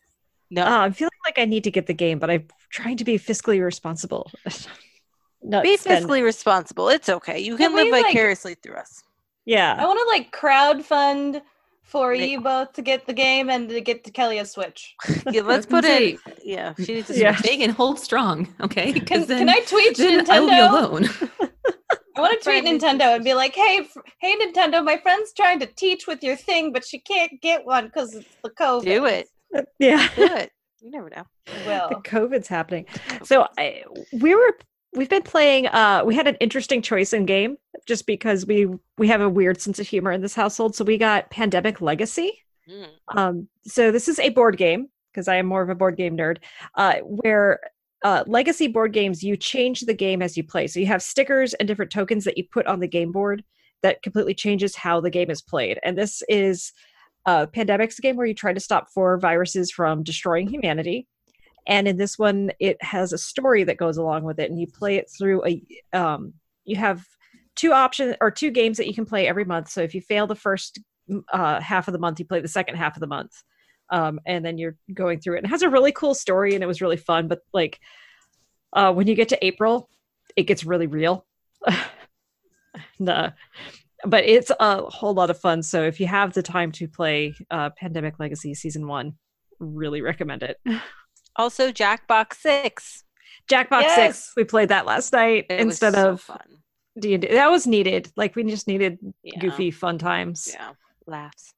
[0.51, 3.05] No, Uh, I'm feeling like I need to get the game, but I'm trying to
[3.05, 4.31] be fiscally responsible.
[5.43, 6.89] Not be spend- fiscally responsible.
[6.89, 7.39] It's okay.
[7.39, 9.03] You can, Can live we, like- vicariously through us.
[9.45, 9.77] Yeah.
[9.79, 11.41] I want to like crowd fund
[11.87, 14.95] for They- you both to get the game and to get to Kelli a Switch.
[15.33, 16.19] Yeah, let's put in.
[16.19, 17.35] say, Yeah, she needs to Yeah.
[17.37, 17.51] switch.
[17.51, 18.93] Megan, hold strong, okay?
[18.93, 20.71] Can, Because then, can I tweet then I will be Nintendo?
[20.71, 21.09] alone.
[22.17, 25.59] I want to tweet Nintendo and be like, "Hey, f- hey, Nintendo, my friend's trying
[25.61, 29.05] to teach with your thing, but she can't get one because it's the COVID." Do
[29.05, 29.29] it.
[29.79, 30.09] Yeah.
[30.17, 30.51] Do it.
[30.81, 31.25] You never know.
[31.67, 32.87] Well, The COVID's happening.
[33.25, 33.83] So I,
[34.21, 34.57] we were
[34.97, 38.67] we've been playing uh we had an interesting choice in game just because we
[38.99, 40.75] we have a weird sense of humor in this household.
[40.75, 42.33] So we got Pandemic Legacy.
[42.69, 42.89] Mm.
[43.09, 46.17] Um so this is a board game because I am more of a board game
[46.17, 46.39] nerd
[46.75, 47.61] uh where
[48.05, 50.67] uh, legacy board games, you change the game as you play.
[50.67, 53.43] So you have stickers and different tokens that you put on the game board
[53.83, 55.81] that completely changes how the game is played.
[55.83, 56.73] And this is
[57.25, 61.09] uh, Pandemic's game where you try to stop four viruses from destroying humanity.
[61.67, 64.67] And in this one, it has a story that goes along with it, and you
[64.67, 65.63] play it through a.
[65.93, 67.05] Um, you have
[67.55, 69.71] two options or two games that you can play every month.
[69.71, 70.81] So if you fail the first
[71.33, 73.33] uh, half of the month, you play the second half of the month
[73.91, 75.39] um, and then you're going through it.
[75.39, 77.29] And it has a really cool story, and it was really fun.
[77.29, 77.81] But like
[78.73, 79.89] uh, when you get to April,
[80.37, 81.25] it gets really real.
[82.99, 83.31] nah.
[84.05, 85.63] But it's a whole lot of fun.
[85.63, 89.15] So if you have the time to play uh, Pandemic Legacy Season One,
[89.59, 90.61] really recommend it.
[91.37, 93.05] Also, Jackbox Six.
[93.51, 93.95] Jackbox Yes.
[94.17, 96.41] Six, we played that last night It instead so of fun.
[96.99, 97.29] D and D.
[97.29, 98.11] That was needed.
[98.17, 99.39] Like we just needed Yeah.
[99.39, 100.51] goofy, fun times.
[100.53, 100.73] Yeah,
[101.07, 101.53] laughs.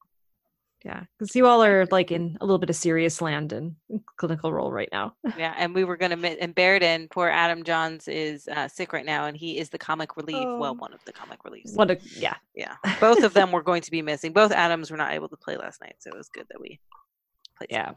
[0.85, 3.75] Yeah, because you all are like in a little bit of serious land and
[4.17, 5.13] clinical role right now.
[5.37, 9.05] Yeah, and we were gonna mi- and Bairden, poor Adam Johns is uh, sick right
[9.05, 10.45] now, and he is the comic relief.
[10.45, 10.73] Well, Oh.
[10.73, 11.73] one of the comic reliefs.
[11.73, 12.35] What a yeah.
[12.55, 14.31] Yeah, both of them were going to be missing.
[14.31, 16.79] Both Adams were not able to play last night, so it was good that we
[17.57, 17.71] played.
[17.71, 17.91] Yeah.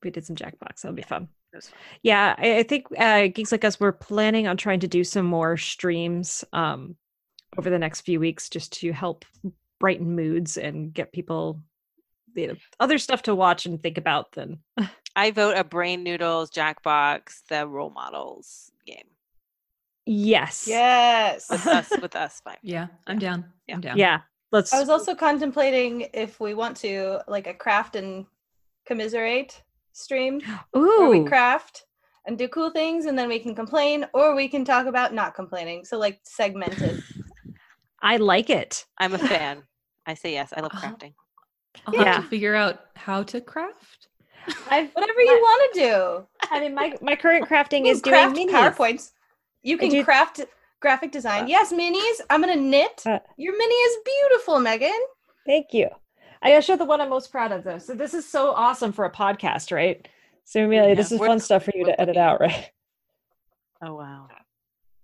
[0.00, 0.06] Some.
[0.06, 0.82] we did some Jackbox.
[0.82, 1.28] That'll be fun.
[1.52, 1.78] It was fun.
[2.02, 5.26] Yeah, I, I think uh, geeks like us we're planning on trying to do some
[5.26, 6.96] more streams um,
[7.56, 9.24] over the next few weeks, just to help
[9.80, 11.62] brighten moods and get people
[12.34, 14.32] you know, other stuff to watch and think about.
[14.32, 14.58] Then
[15.16, 19.04] I vote a Brain Noodles Jackbox the role models game
[20.08, 21.48] yes, yes.
[21.50, 22.58] with us with us five.
[22.62, 23.44] Yeah, I'm down.
[23.66, 23.74] Yeah.
[23.76, 23.98] I'm down.
[23.98, 24.20] yeah.
[24.50, 24.72] Let's.
[24.72, 28.24] I was also contemplating if we want to like a craft and
[28.86, 29.62] commiserate
[29.98, 30.40] stream
[30.72, 31.84] where we craft
[32.26, 35.34] and do cool things and then we can complain or we can talk about not
[35.34, 35.84] complaining.
[35.84, 37.02] So like segmented.
[38.00, 38.84] I like it.
[38.98, 39.62] I'm a fan.
[40.06, 40.52] I say yes.
[40.56, 40.88] I love Uh-huh.
[40.88, 41.14] crafting.
[41.86, 42.14] I'll Yeah.
[42.14, 44.08] have to figure out how to craft.
[44.70, 46.26] I've Whatever you want to do.
[46.50, 48.52] I mean, my my current crafting You is can doing minis.
[48.76, 49.12] PowerPoints.
[49.62, 50.40] You can do- craft
[50.80, 51.44] graphic design.
[51.44, 52.20] Uh, yes, minis.
[52.30, 53.02] I'm gonna knit.
[53.06, 55.00] uh, Your mini is beautiful, Megan.
[55.46, 55.88] Thank you.
[56.42, 57.78] I gotta show the one I'm most proud of though.
[57.78, 60.06] So this is so awesome for a podcast, right?
[60.44, 62.70] So Amelia, this is fun stuff for you to edit out, right?
[63.80, 64.26] Oh wow.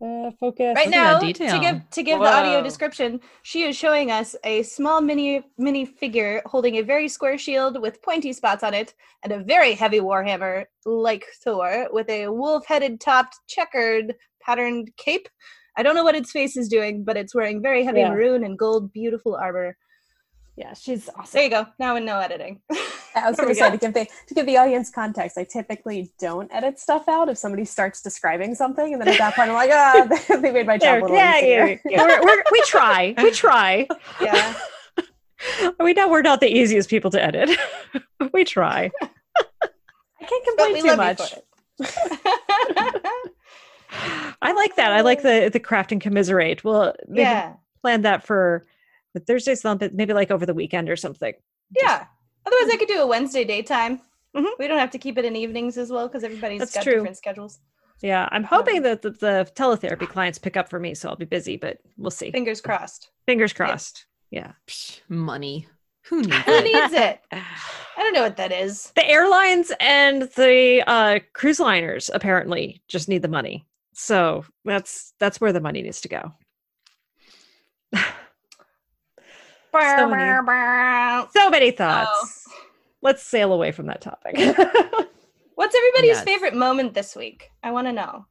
[0.04, 0.74] Uh, focus.
[0.74, 4.64] Right Look now, to give to give the audio description, she is showing us a
[4.64, 9.32] small mini mini figure holding a very square shield with pointy spots on it, and
[9.32, 14.12] a very heavy warhammer like Thor with a wolf-headed topped checkered
[14.42, 15.28] patterned cape.
[15.76, 18.10] I don't know what its face is doing, but it's wearing very heavy Yeah.
[18.10, 19.76] maroon and gold, beautiful armor.
[20.56, 21.30] Yeah, she's awesome.
[21.32, 21.66] There you go.
[21.80, 22.60] Now with no editing.
[23.16, 25.36] I was going to say to give the to give the audience context.
[25.36, 29.34] I typically don't edit stuff out if somebody starts describing something, and then at that
[29.34, 30.06] point I'm like, ah,
[30.40, 31.66] they made my job There, a little yeah, easier.
[31.66, 32.06] yeah, yeah.
[32.06, 33.14] We're, we're, we try.
[33.18, 33.86] We try.
[34.20, 34.54] yeah.
[35.78, 37.50] We know we're not the easiest people to edit.
[38.32, 38.90] we try.
[39.60, 41.20] I can't complain too much.
[41.78, 43.22] you for it.
[44.40, 44.92] I like that.
[44.92, 46.64] I like the the craft and commiserate.
[46.64, 47.54] Well, yeah.
[47.82, 48.64] plan that for
[49.14, 51.32] the Thursday slump, but maybe like over the weekend or something.
[51.74, 52.04] Yeah.
[52.46, 54.00] Otherwise, I could do a Wednesday daytime.
[54.36, 54.50] Mhm.
[54.58, 56.94] We don't have to keep it in evenings as well because everybody's That's got true.
[56.94, 57.60] different schedules.
[58.02, 61.24] Yeah, I'm hoping that the, the teletherapy clients pick up for me, so I'll be
[61.24, 62.30] busy, but we'll see.
[62.32, 63.10] Fingers crossed.
[63.24, 64.06] Fingers crossed.
[64.30, 64.52] Yeah.
[64.66, 65.68] Psh, money.
[66.08, 66.64] Who needs Who it?
[66.64, 67.20] needs it?
[67.32, 67.42] I
[68.02, 68.92] don't know what that is.
[68.96, 73.64] The airlines and the uh, cruise liners apparently just need the money.
[73.94, 76.32] So that's that's where the money needs to go.
[79.82, 82.46] So many- So many thoughts.
[82.48, 82.52] Oh.
[83.02, 84.34] Let's sail away from that topic.
[85.56, 86.24] What's everybody's Yes.
[86.24, 87.50] favorite moment this week?
[87.62, 88.26] I want to know.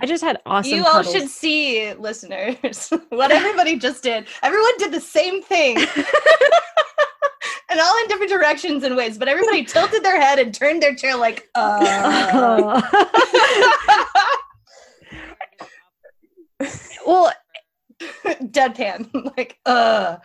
[0.00, 0.72] I just had awesome.
[0.78, 1.12] you all cuddles.
[1.12, 4.26] should see, listeners, what everybody just did.
[4.42, 5.76] Everyone did the same thing.
[7.70, 10.94] and all in different directions and ways, but everybody tilted their head and turned their
[10.94, 12.80] chair like, uh.
[17.06, 17.32] well,
[18.24, 19.08] deadpan.
[19.36, 20.16] like, uh.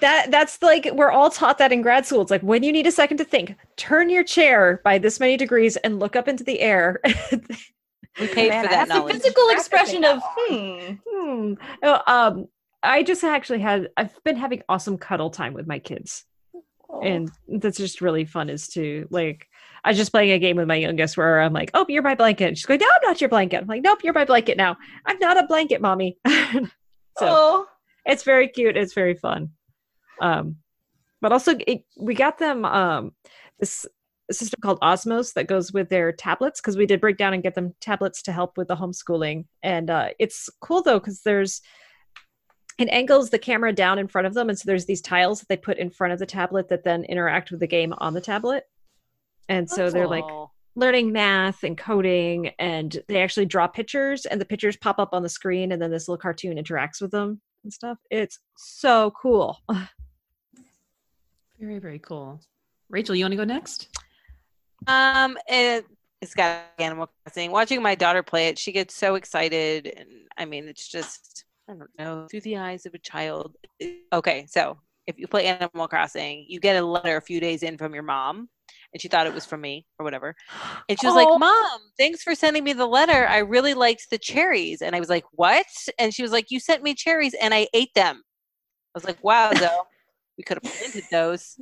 [0.00, 2.22] that that's like we're all taught that in grad school.
[2.22, 5.36] It's like when you need a second to think, turn your chair by this many
[5.36, 7.00] degrees and look up into the air.
[8.20, 9.14] We paid Man, for that have to The knowledge.
[9.14, 10.92] physical Practicing expression of, hmm.
[11.08, 11.52] Hmm.
[11.84, 12.48] Oh, um,
[12.82, 16.24] I just actually had I've been having awesome cuddle time with my kids.
[16.90, 17.00] Oh.
[17.02, 19.46] and that's just really fun is to like
[19.84, 22.14] i was just playing a game with my youngest where i'm like oh you're my
[22.14, 24.74] blanket she's going no i'm not your blanket i'm like nope you're my blanket now
[25.04, 26.16] i'm not a blanket mommy
[27.18, 27.66] so oh.
[28.04, 29.50] it's very cute it's very fun
[30.20, 30.56] um
[31.20, 33.12] but also it, we got them um
[33.58, 33.86] this
[34.30, 37.54] system called osmos that goes with their tablets because we did break down and get
[37.54, 41.62] them tablets to help with the homeschooling and uh it's cool though because there's
[42.78, 45.48] it angles the camera down in front of them and so there's these tiles that
[45.48, 48.20] they put in front of the tablet that then interact with the game on the
[48.20, 48.64] tablet
[49.48, 50.24] and so they're like.
[50.78, 55.22] Learning math and coding and they actually draw pictures and the pictures pop up on
[55.22, 59.58] the screen and then this little cartoon interacts with them and stuff it's so cool
[61.58, 62.40] Very, very cool.
[62.88, 63.88] Rachel, you want to go next?
[64.86, 65.84] Um, it,
[66.22, 67.50] it's got Animal Crossing.
[67.50, 71.74] Watching my daughter play it, she gets so excited, and I mean, it's just I
[71.74, 73.56] don't know through the eyes of a child.
[74.12, 77.78] Okay, so if you play Animal Crossing, you get a letter a few days in
[77.78, 78.48] from your mom,
[78.92, 80.36] and she thought it was from me or whatever,
[80.88, 81.18] and she was Oh.
[81.18, 83.26] like, "Mom, thanks for sending me the letter.
[83.26, 85.66] I really liked the cherries," and I was like, "What?"
[85.98, 88.22] And she was like, "You sent me cherries, and I ate them."
[88.94, 89.86] I was like, "Wow, though,
[90.36, 91.58] we could have planted those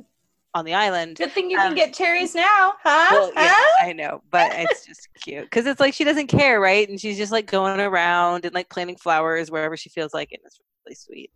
[0.53, 3.07] on the island." Good thing you can Um, get cherries now, huh?
[3.11, 3.85] Well, yeah, huh?
[3.87, 6.87] I know, but it's just cute because it's like she doesn't care, right?
[6.89, 10.41] And she's just like going around and like planting flowers wherever she feels like it.
[10.43, 11.31] And it's really sweet.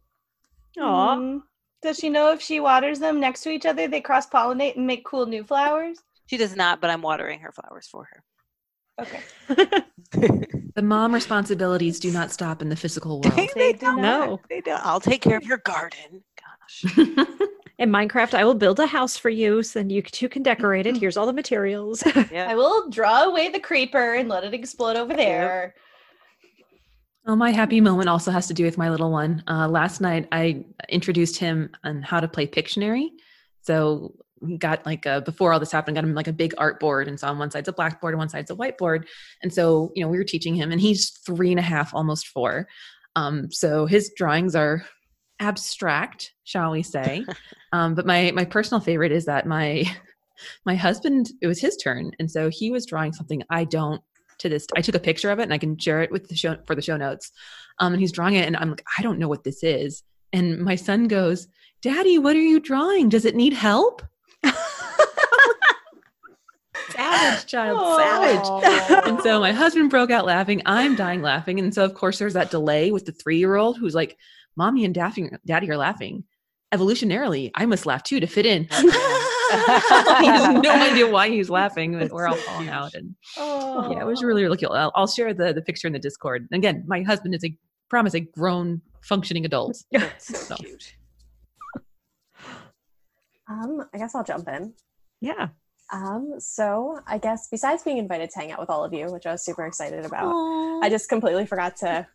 [0.79, 1.15] Aw.
[1.15, 1.41] Mm.
[1.81, 4.85] Does she know if she waters them next to each other, they cross pollinate and
[4.85, 5.97] make cool new flowers?
[6.27, 8.23] She does not, but I'm watering her flowers for her.
[8.99, 9.83] Okay.
[10.73, 13.49] The mom responsibilities do not stop in the physical world.
[13.55, 13.97] They do not.
[13.97, 14.83] no They don't.
[14.85, 16.23] I'll take care of your garden.
[16.39, 16.97] Gosh.
[17.77, 20.85] in minecraft i will build a house for you so then you two can decorate
[20.85, 22.47] it here's all the materials yeah.
[22.47, 25.73] I will draw away the creeper and let it explode over there.
[27.27, 29.43] Oh, my happy moment also has to do with my little one.
[29.47, 33.09] Uh, last night, I introduced him on how to play Pictionary.
[33.61, 34.15] So
[34.45, 37.07] he got like a, before all this happened, got him like a big art board,
[37.07, 39.05] and so on one side's a blackboard and one side's a whiteboard.
[39.43, 42.27] And so you know we were teaching him, and he's three and a half, almost
[42.27, 42.67] four.
[43.15, 44.83] Um, so his drawings are
[45.39, 47.25] abstract, shall we say?
[47.71, 49.83] um, but my my personal favorite is that my
[50.65, 54.01] my husband it was his turn, and so he was drawing something I don't
[54.41, 56.35] to this i took a picture of it and i can share it with the
[56.35, 57.31] show for the show notes.
[57.79, 60.03] Um, and he's drawing it and i'm like i don't know what this is.
[60.33, 61.47] And my son goes
[61.81, 63.09] daddy what are you drawing?
[63.09, 64.01] Does it need help?
[66.89, 69.07] Savage child savage.
[69.07, 70.61] And so my husband broke out laughing.
[70.65, 71.59] I'm dying laughing.
[71.59, 74.17] And so of course there's that delay with the three-year-old who's like
[74.55, 76.25] mommy and daddy, daddy are laughing.
[76.73, 78.67] Evolutionarily i must laugh too to fit in
[80.61, 83.91] no idea why he's laughing but we're all falling out and Oh.
[83.91, 84.71] yeah, it was really, really cool.
[84.73, 86.47] I'll, I'll share the, the picture in the Discord.
[86.51, 87.55] And again, my husband is a
[87.89, 89.77] promise a grown functioning adult.
[89.91, 90.55] That's So.
[90.55, 90.93] so cute.
[93.49, 94.73] Um, I guess I'll jump in.
[95.19, 95.49] yeah
[95.91, 99.25] Um, so I guess besides being invited to hang out with all of you, which
[99.25, 100.31] I was super excited about,
[100.83, 102.07] I just completely forgot to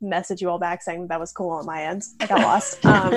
[0.00, 2.02] message you all back saying that was cool on my end.
[2.20, 2.84] I got lost.
[2.86, 3.14] Um,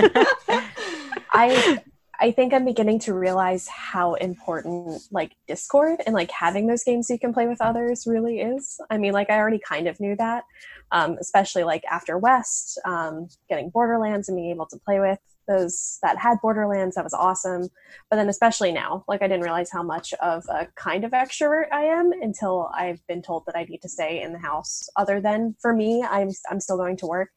[1.31, 1.79] I
[2.19, 7.09] I think I'm beginning to realize how important like Discord and like having those games
[7.09, 8.79] you can play with others really is.
[8.89, 10.43] I mean, like I already kind of knew that,
[10.91, 15.99] um, especially like after West, um, getting Borderlands and being able to play with those
[16.01, 16.95] that had Borderlands.
[16.95, 17.69] That was awesome.
[18.09, 21.71] But then especially now, like I didn't realize how much of a kind of extrovert
[21.71, 24.89] I am until I've been told that I need to stay in the house.
[24.97, 27.29] Other than for me, I'm I'm still going to work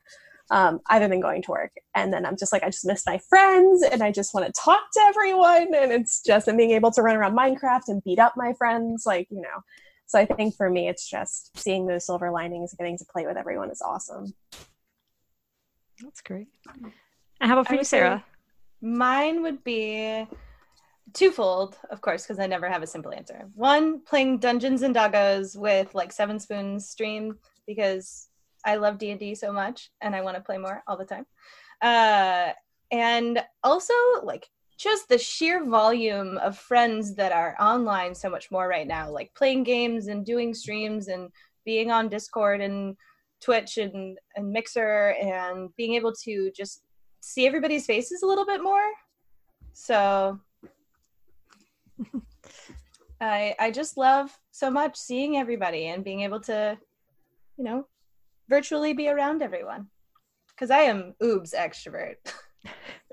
[0.51, 1.73] um, I haven't been going to work.
[1.95, 4.53] And then I'm just like, I just miss my friends and I just want to
[4.61, 5.75] talk to everyone.
[5.75, 9.05] And it's just, and being able to run around Minecraft and beat up my friends,
[9.07, 9.63] like, you know.
[10.07, 13.27] So I think for me, it's just seeing those silver linings and getting to play
[13.27, 14.35] with everyone is awesome.
[16.03, 16.93] that's great And
[17.41, 18.25] how about for you, Sarah?
[18.83, 20.27] Mine would be
[21.13, 23.49] twofold, of course, because I never have a simple answer.
[23.55, 28.30] One, playing Dungeons and Doggos with like Seven Spoons stream because
[28.65, 31.05] I love D and D so much and I want to play more all the
[31.05, 31.27] time.
[31.83, 32.53] Uh,
[32.91, 34.49] and also like
[34.79, 39.33] just the sheer volume of friends that are online so much more right now, like
[39.35, 41.31] playing games and doing streams and
[41.65, 42.97] being on Discord and
[43.41, 46.83] Twitch and, and Mixer and being able to just
[47.21, 48.91] see everybody's faces a little bit more.
[49.73, 50.41] So
[53.21, 56.79] I I just love so much seeing everybody and being able to,
[57.57, 57.87] you know,
[58.55, 59.87] virtually be around everyone.
[60.59, 62.17] Cause I am oobs extrovert.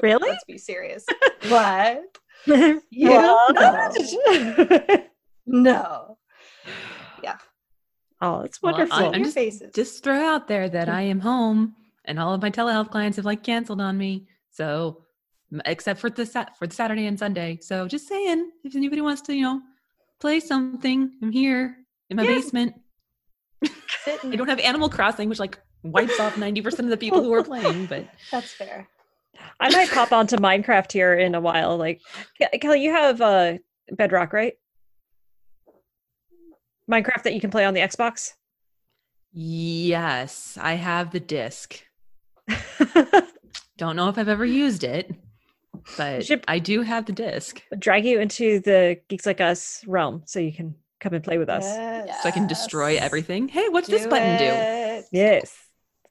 [0.03, 0.29] Really?
[0.29, 1.05] Let's be serious.
[1.47, 2.03] what?
[2.45, 3.47] You Well,
[5.45, 6.17] no.
[7.23, 7.38] Yeah.
[8.21, 9.15] oh, it's Well, I- wonderful.
[9.15, 9.71] I'm just- faces.
[9.73, 11.75] Just throw out there that I am home
[12.05, 14.27] and all of my telehealth clients have like canceled on me.
[14.51, 15.03] So
[15.65, 17.57] except for the sat for the Saturday and Sunday.
[17.61, 19.61] So just saying, if anybody wants to, you know,
[20.19, 21.77] play something, I'm here
[22.09, 22.35] in my Yeah.
[22.35, 22.73] basement.
[24.07, 27.33] Sit I don't have Animal Crossing, which like wipes off 90% of the people who
[27.33, 28.87] are playing, but That's fair.
[29.59, 31.75] I might pop onto Minecraft here in a while.
[31.75, 31.99] Like,
[32.41, 33.57] Kelli, you have uh,
[33.91, 34.53] Bedrock, right?
[36.89, 38.31] Minecraft that you can play on the Xbox.
[39.33, 41.83] yes, I have the disc.
[43.77, 45.13] Don't know if I've ever used it,
[45.97, 47.61] but I do have the disc.
[47.77, 51.49] Drag you into the Geeks Like Us realm so you can come and play with
[51.49, 51.65] us.
[51.65, 52.23] Yes.
[52.23, 53.47] So I can destroy everything.
[53.47, 55.05] Hey, what's this Do button do?
[55.11, 55.55] Yes.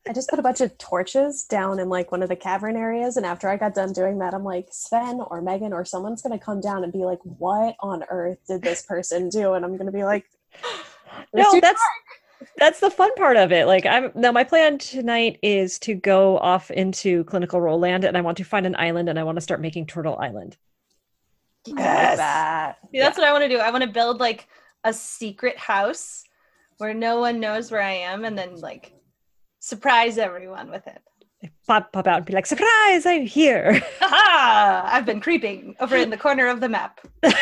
[0.09, 3.17] I just put a bunch of torches down in like one of the cavern areas,
[3.17, 6.39] and after I got done doing that, I'm like, Sven or Megan or someone's gonna
[6.39, 9.91] come down and be like, "What on earth did this person do?" And I'm gonna
[9.91, 10.25] be like,
[11.35, 11.83] No, that's
[12.57, 13.67] that's the fun part of it.
[13.67, 18.17] Like I'm now my plan tonight is to go off into clinical role land and
[18.17, 20.57] I want to find an island and I want to start making Turtle Island.
[21.67, 22.17] I like Yes.
[22.19, 23.59] that." See, that's what I want to do.
[23.59, 24.47] I want to build like
[24.87, 26.23] a secret house
[26.79, 28.93] where no one knows where I am and then like
[29.59, 31.03] surprise everyone with it.
[31.67, 33.83] Pop pop out and be like, surprise, I'm here.
[34.01, 34.89] Haha!
[34.97, 37.01] I've been creeping over in the corner of the map.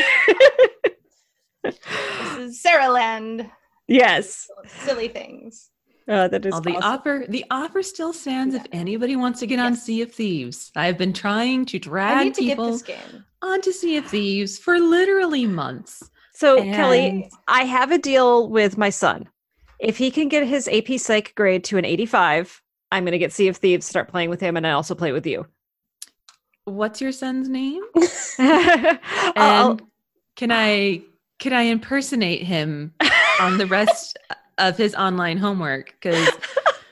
[1.62, 3.50] This is Sarah Land.
[3.88, 4.46] yes.
[4.66, 5.70] Silly things.
[6.08, 6.82] Oh, that is Well, the awesome.
[6.82, 10.70] offer the offer still stands if anybody wants to get on Sea of Thieves.
[10.76, 13.24] I've been trying to I drag need to get people this game.
[13.40, 16.02] onto Sea of Thieves for literally months.
[16.34, 19.28] So And- Kelli, I have a deal with my son.
[19.80, 22.62] If he can get his AP Psych grade to an 85,
[22.92, 25.12] I'm going to get Sea of Thieves, start playing with him, and I also play
[25.12, 25.46] with you.
[26.64, 27.82] What's your son's name?
[28.38, 29.82] I'll- And
[30.36, 31.02] can I
[31.38, 32.94] can I impersonate him
[33.40, 34.18] on the rest
[34.58, 35.94] of his online homework?
[36.00, 36.28] Because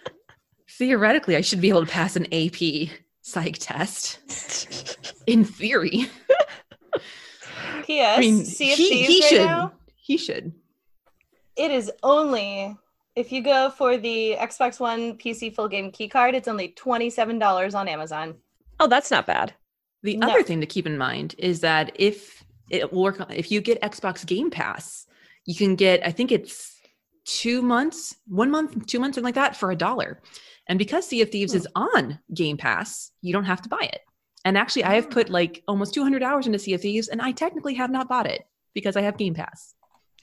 [0.71, 2.89] theoretically, I should be able to pass an AP
[3.23, 4.99] psych test.
[5.27, 6.11] In theory,
[7.83, 8.19] P.S.
[8.19, 9.47] I mean, sea of he, Thieves he right should.
[9.47, 9.73] now.
[9.97, 10.53] He should.
[11.57, 12.77] It is only
[13.15, 17.39] if you go for the Xbox One PC full game key card, it's only twenty-seven
[17.39, 18.35] dollars on Amazon.
[18.81, 19.53] oh, that's not bad.
[20.03, 20.29] The No.
[20.29, 23.81] other thing to keep in mind is that if it will work, if you get
[23.83, 25.07] Xbox Game Pass,
[25.45, 26.81] you can get, I think it's
[27.25, 30.21] two months, one month, two months, something like that for a dollar.
[30.69, 31.59] And because Sea of Thieves hmm.
[31.59, 34.01] is on Game Pass, you don't have to buy it.
[34.45, 37.33] And actually, I have put like almost 200 hours into Sea of Thieves, and I
[37.33, 38.43] technically have not bought it
[38.75, 39.75] because I have Game Pass.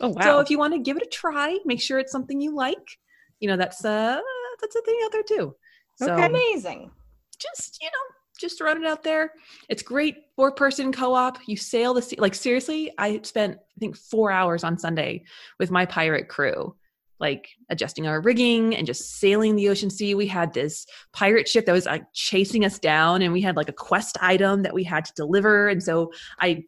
[0.02, 0.22] Oh wow.
[0.22, 2.98] So if you want to give it a try, make sure it's something you like.
[3.40, 4.20] You know, that's uh
[4.62, 5.56] that's a thing out there too.
[5.96, 6.26] So Okay.
[6.26, 6.92] Amazing.
[7.40, 9.34] just you know just throwing it out there
[9.68, 13.98] it's great four person co-op you sail the sea like seriously i spent i think
[13.98, 15.22] four hours on sunday
[15.60, 16.74] with my pirate crew
[17.20, 20.16] like adjusting our rigging and just sailing the ocean sea.
[20.16, 23.70] We had this pirate ship that was like chasing us down and we had like
[23.70, 25.68] a quest item that we had to deliver.
[25.68, 26.64] And so i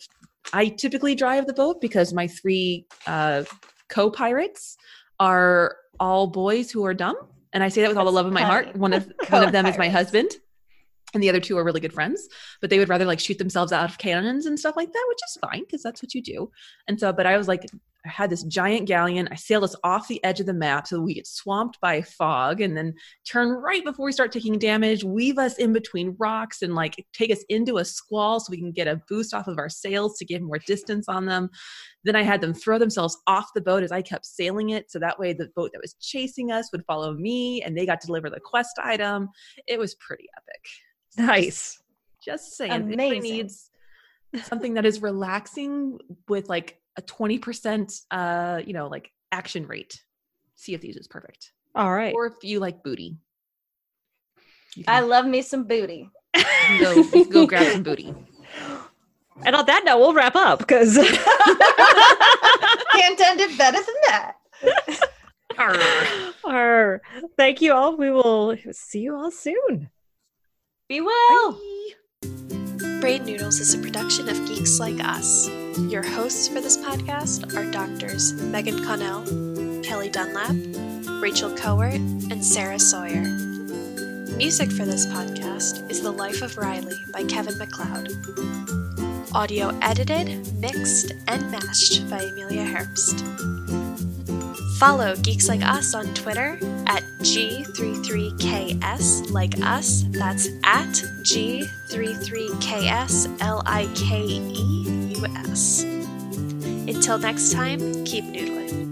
[0.54, 3.44] i typically drive the boat because my three uh
[3.90, 4.76] co-pirates
[5.20, 7.16] are all boys who are dumb.
[7.54, 8.76] And i say that with all the love of my heart.
[8.76, 10.32] one of one of them is my husband
[11.14, 12.30] and the other two are really good friends.
[12.62, 15.20] But they would rather like shoot themselves out of cannons and stuff like that which
[15.28, 16.52] is fine because that's what you do.
[16.88, 17.66] And so but i was like
[18.06, 21.00] i had this giant galleon i sailed us off the edge of the map so
[21.00, 22.94] we get swamped by fog and then
[23.28, 27.32] turn right before we start taking damage weave us in between rocks and like take
[27.32, 30.26] us into a squall so we can get a boost off of our sails to
[30.26, 31.50] give more distance on them
[32.04, 35.00] then i had them throw themselves off the boat as i kept sailing it so
[35.00, 38.08] that way the boat that was chasing us would follow me and they got to
[38.08, 39.30] deliver the quest item
[39.68, 40.66] it was pretty epic
[41.18, 41.80] nice.
[42.24, 43.22] just saying, Amazing.
[43.22, 43.70] needs
[44.44, 50.02] something that is relaxing with like a 20% uh, you know, like action rate.
[50.56, 51.54] Sea of Thieves is perfect.
[51.74, 52.14] All right.
[52.14, 53.18] Or if you like booty.
[54.76, 56.10] you I love me some booty.
[56.80, 58.14] Go, go grab some booty.
[59.44, 61.08] And on that note, we'll wrap up because Can't
[63.22, 64.36] end it better than that.
[66.46, 67.02] our
[67.38, 67.98] thank you all.
[67.98, 69.90] We will see you all soon.
[70.88, 71.60] Be well.
[73.02, 75.50] Brain Noodles is a production of Geeks Like Us.
[75.90, 79.24] Your hosts for this podcast are doctors Megan Connell,
[79.82, 80.56] Kelli Dunlap,
[81.20, 81.96] Rachel Kowert,
[82.32, 83.24] and Sarah Sawyer.
[84.38, 88.12] Music for this podcast is The Life of Riley by Kevin MacLeod.
[89.34, 94.11] Audio edited, mixed, and mashed by Amelia Herbst.
[94.82, 96.58] Follow Geeks Like Us on Twitter
[96.88, 100.06] at G33KS like us.
[100.10, 100.88] That's at
[101.22, 105.84] G33KS L I K E U S.
[105.84, 108.91] Until next time, keep noodling.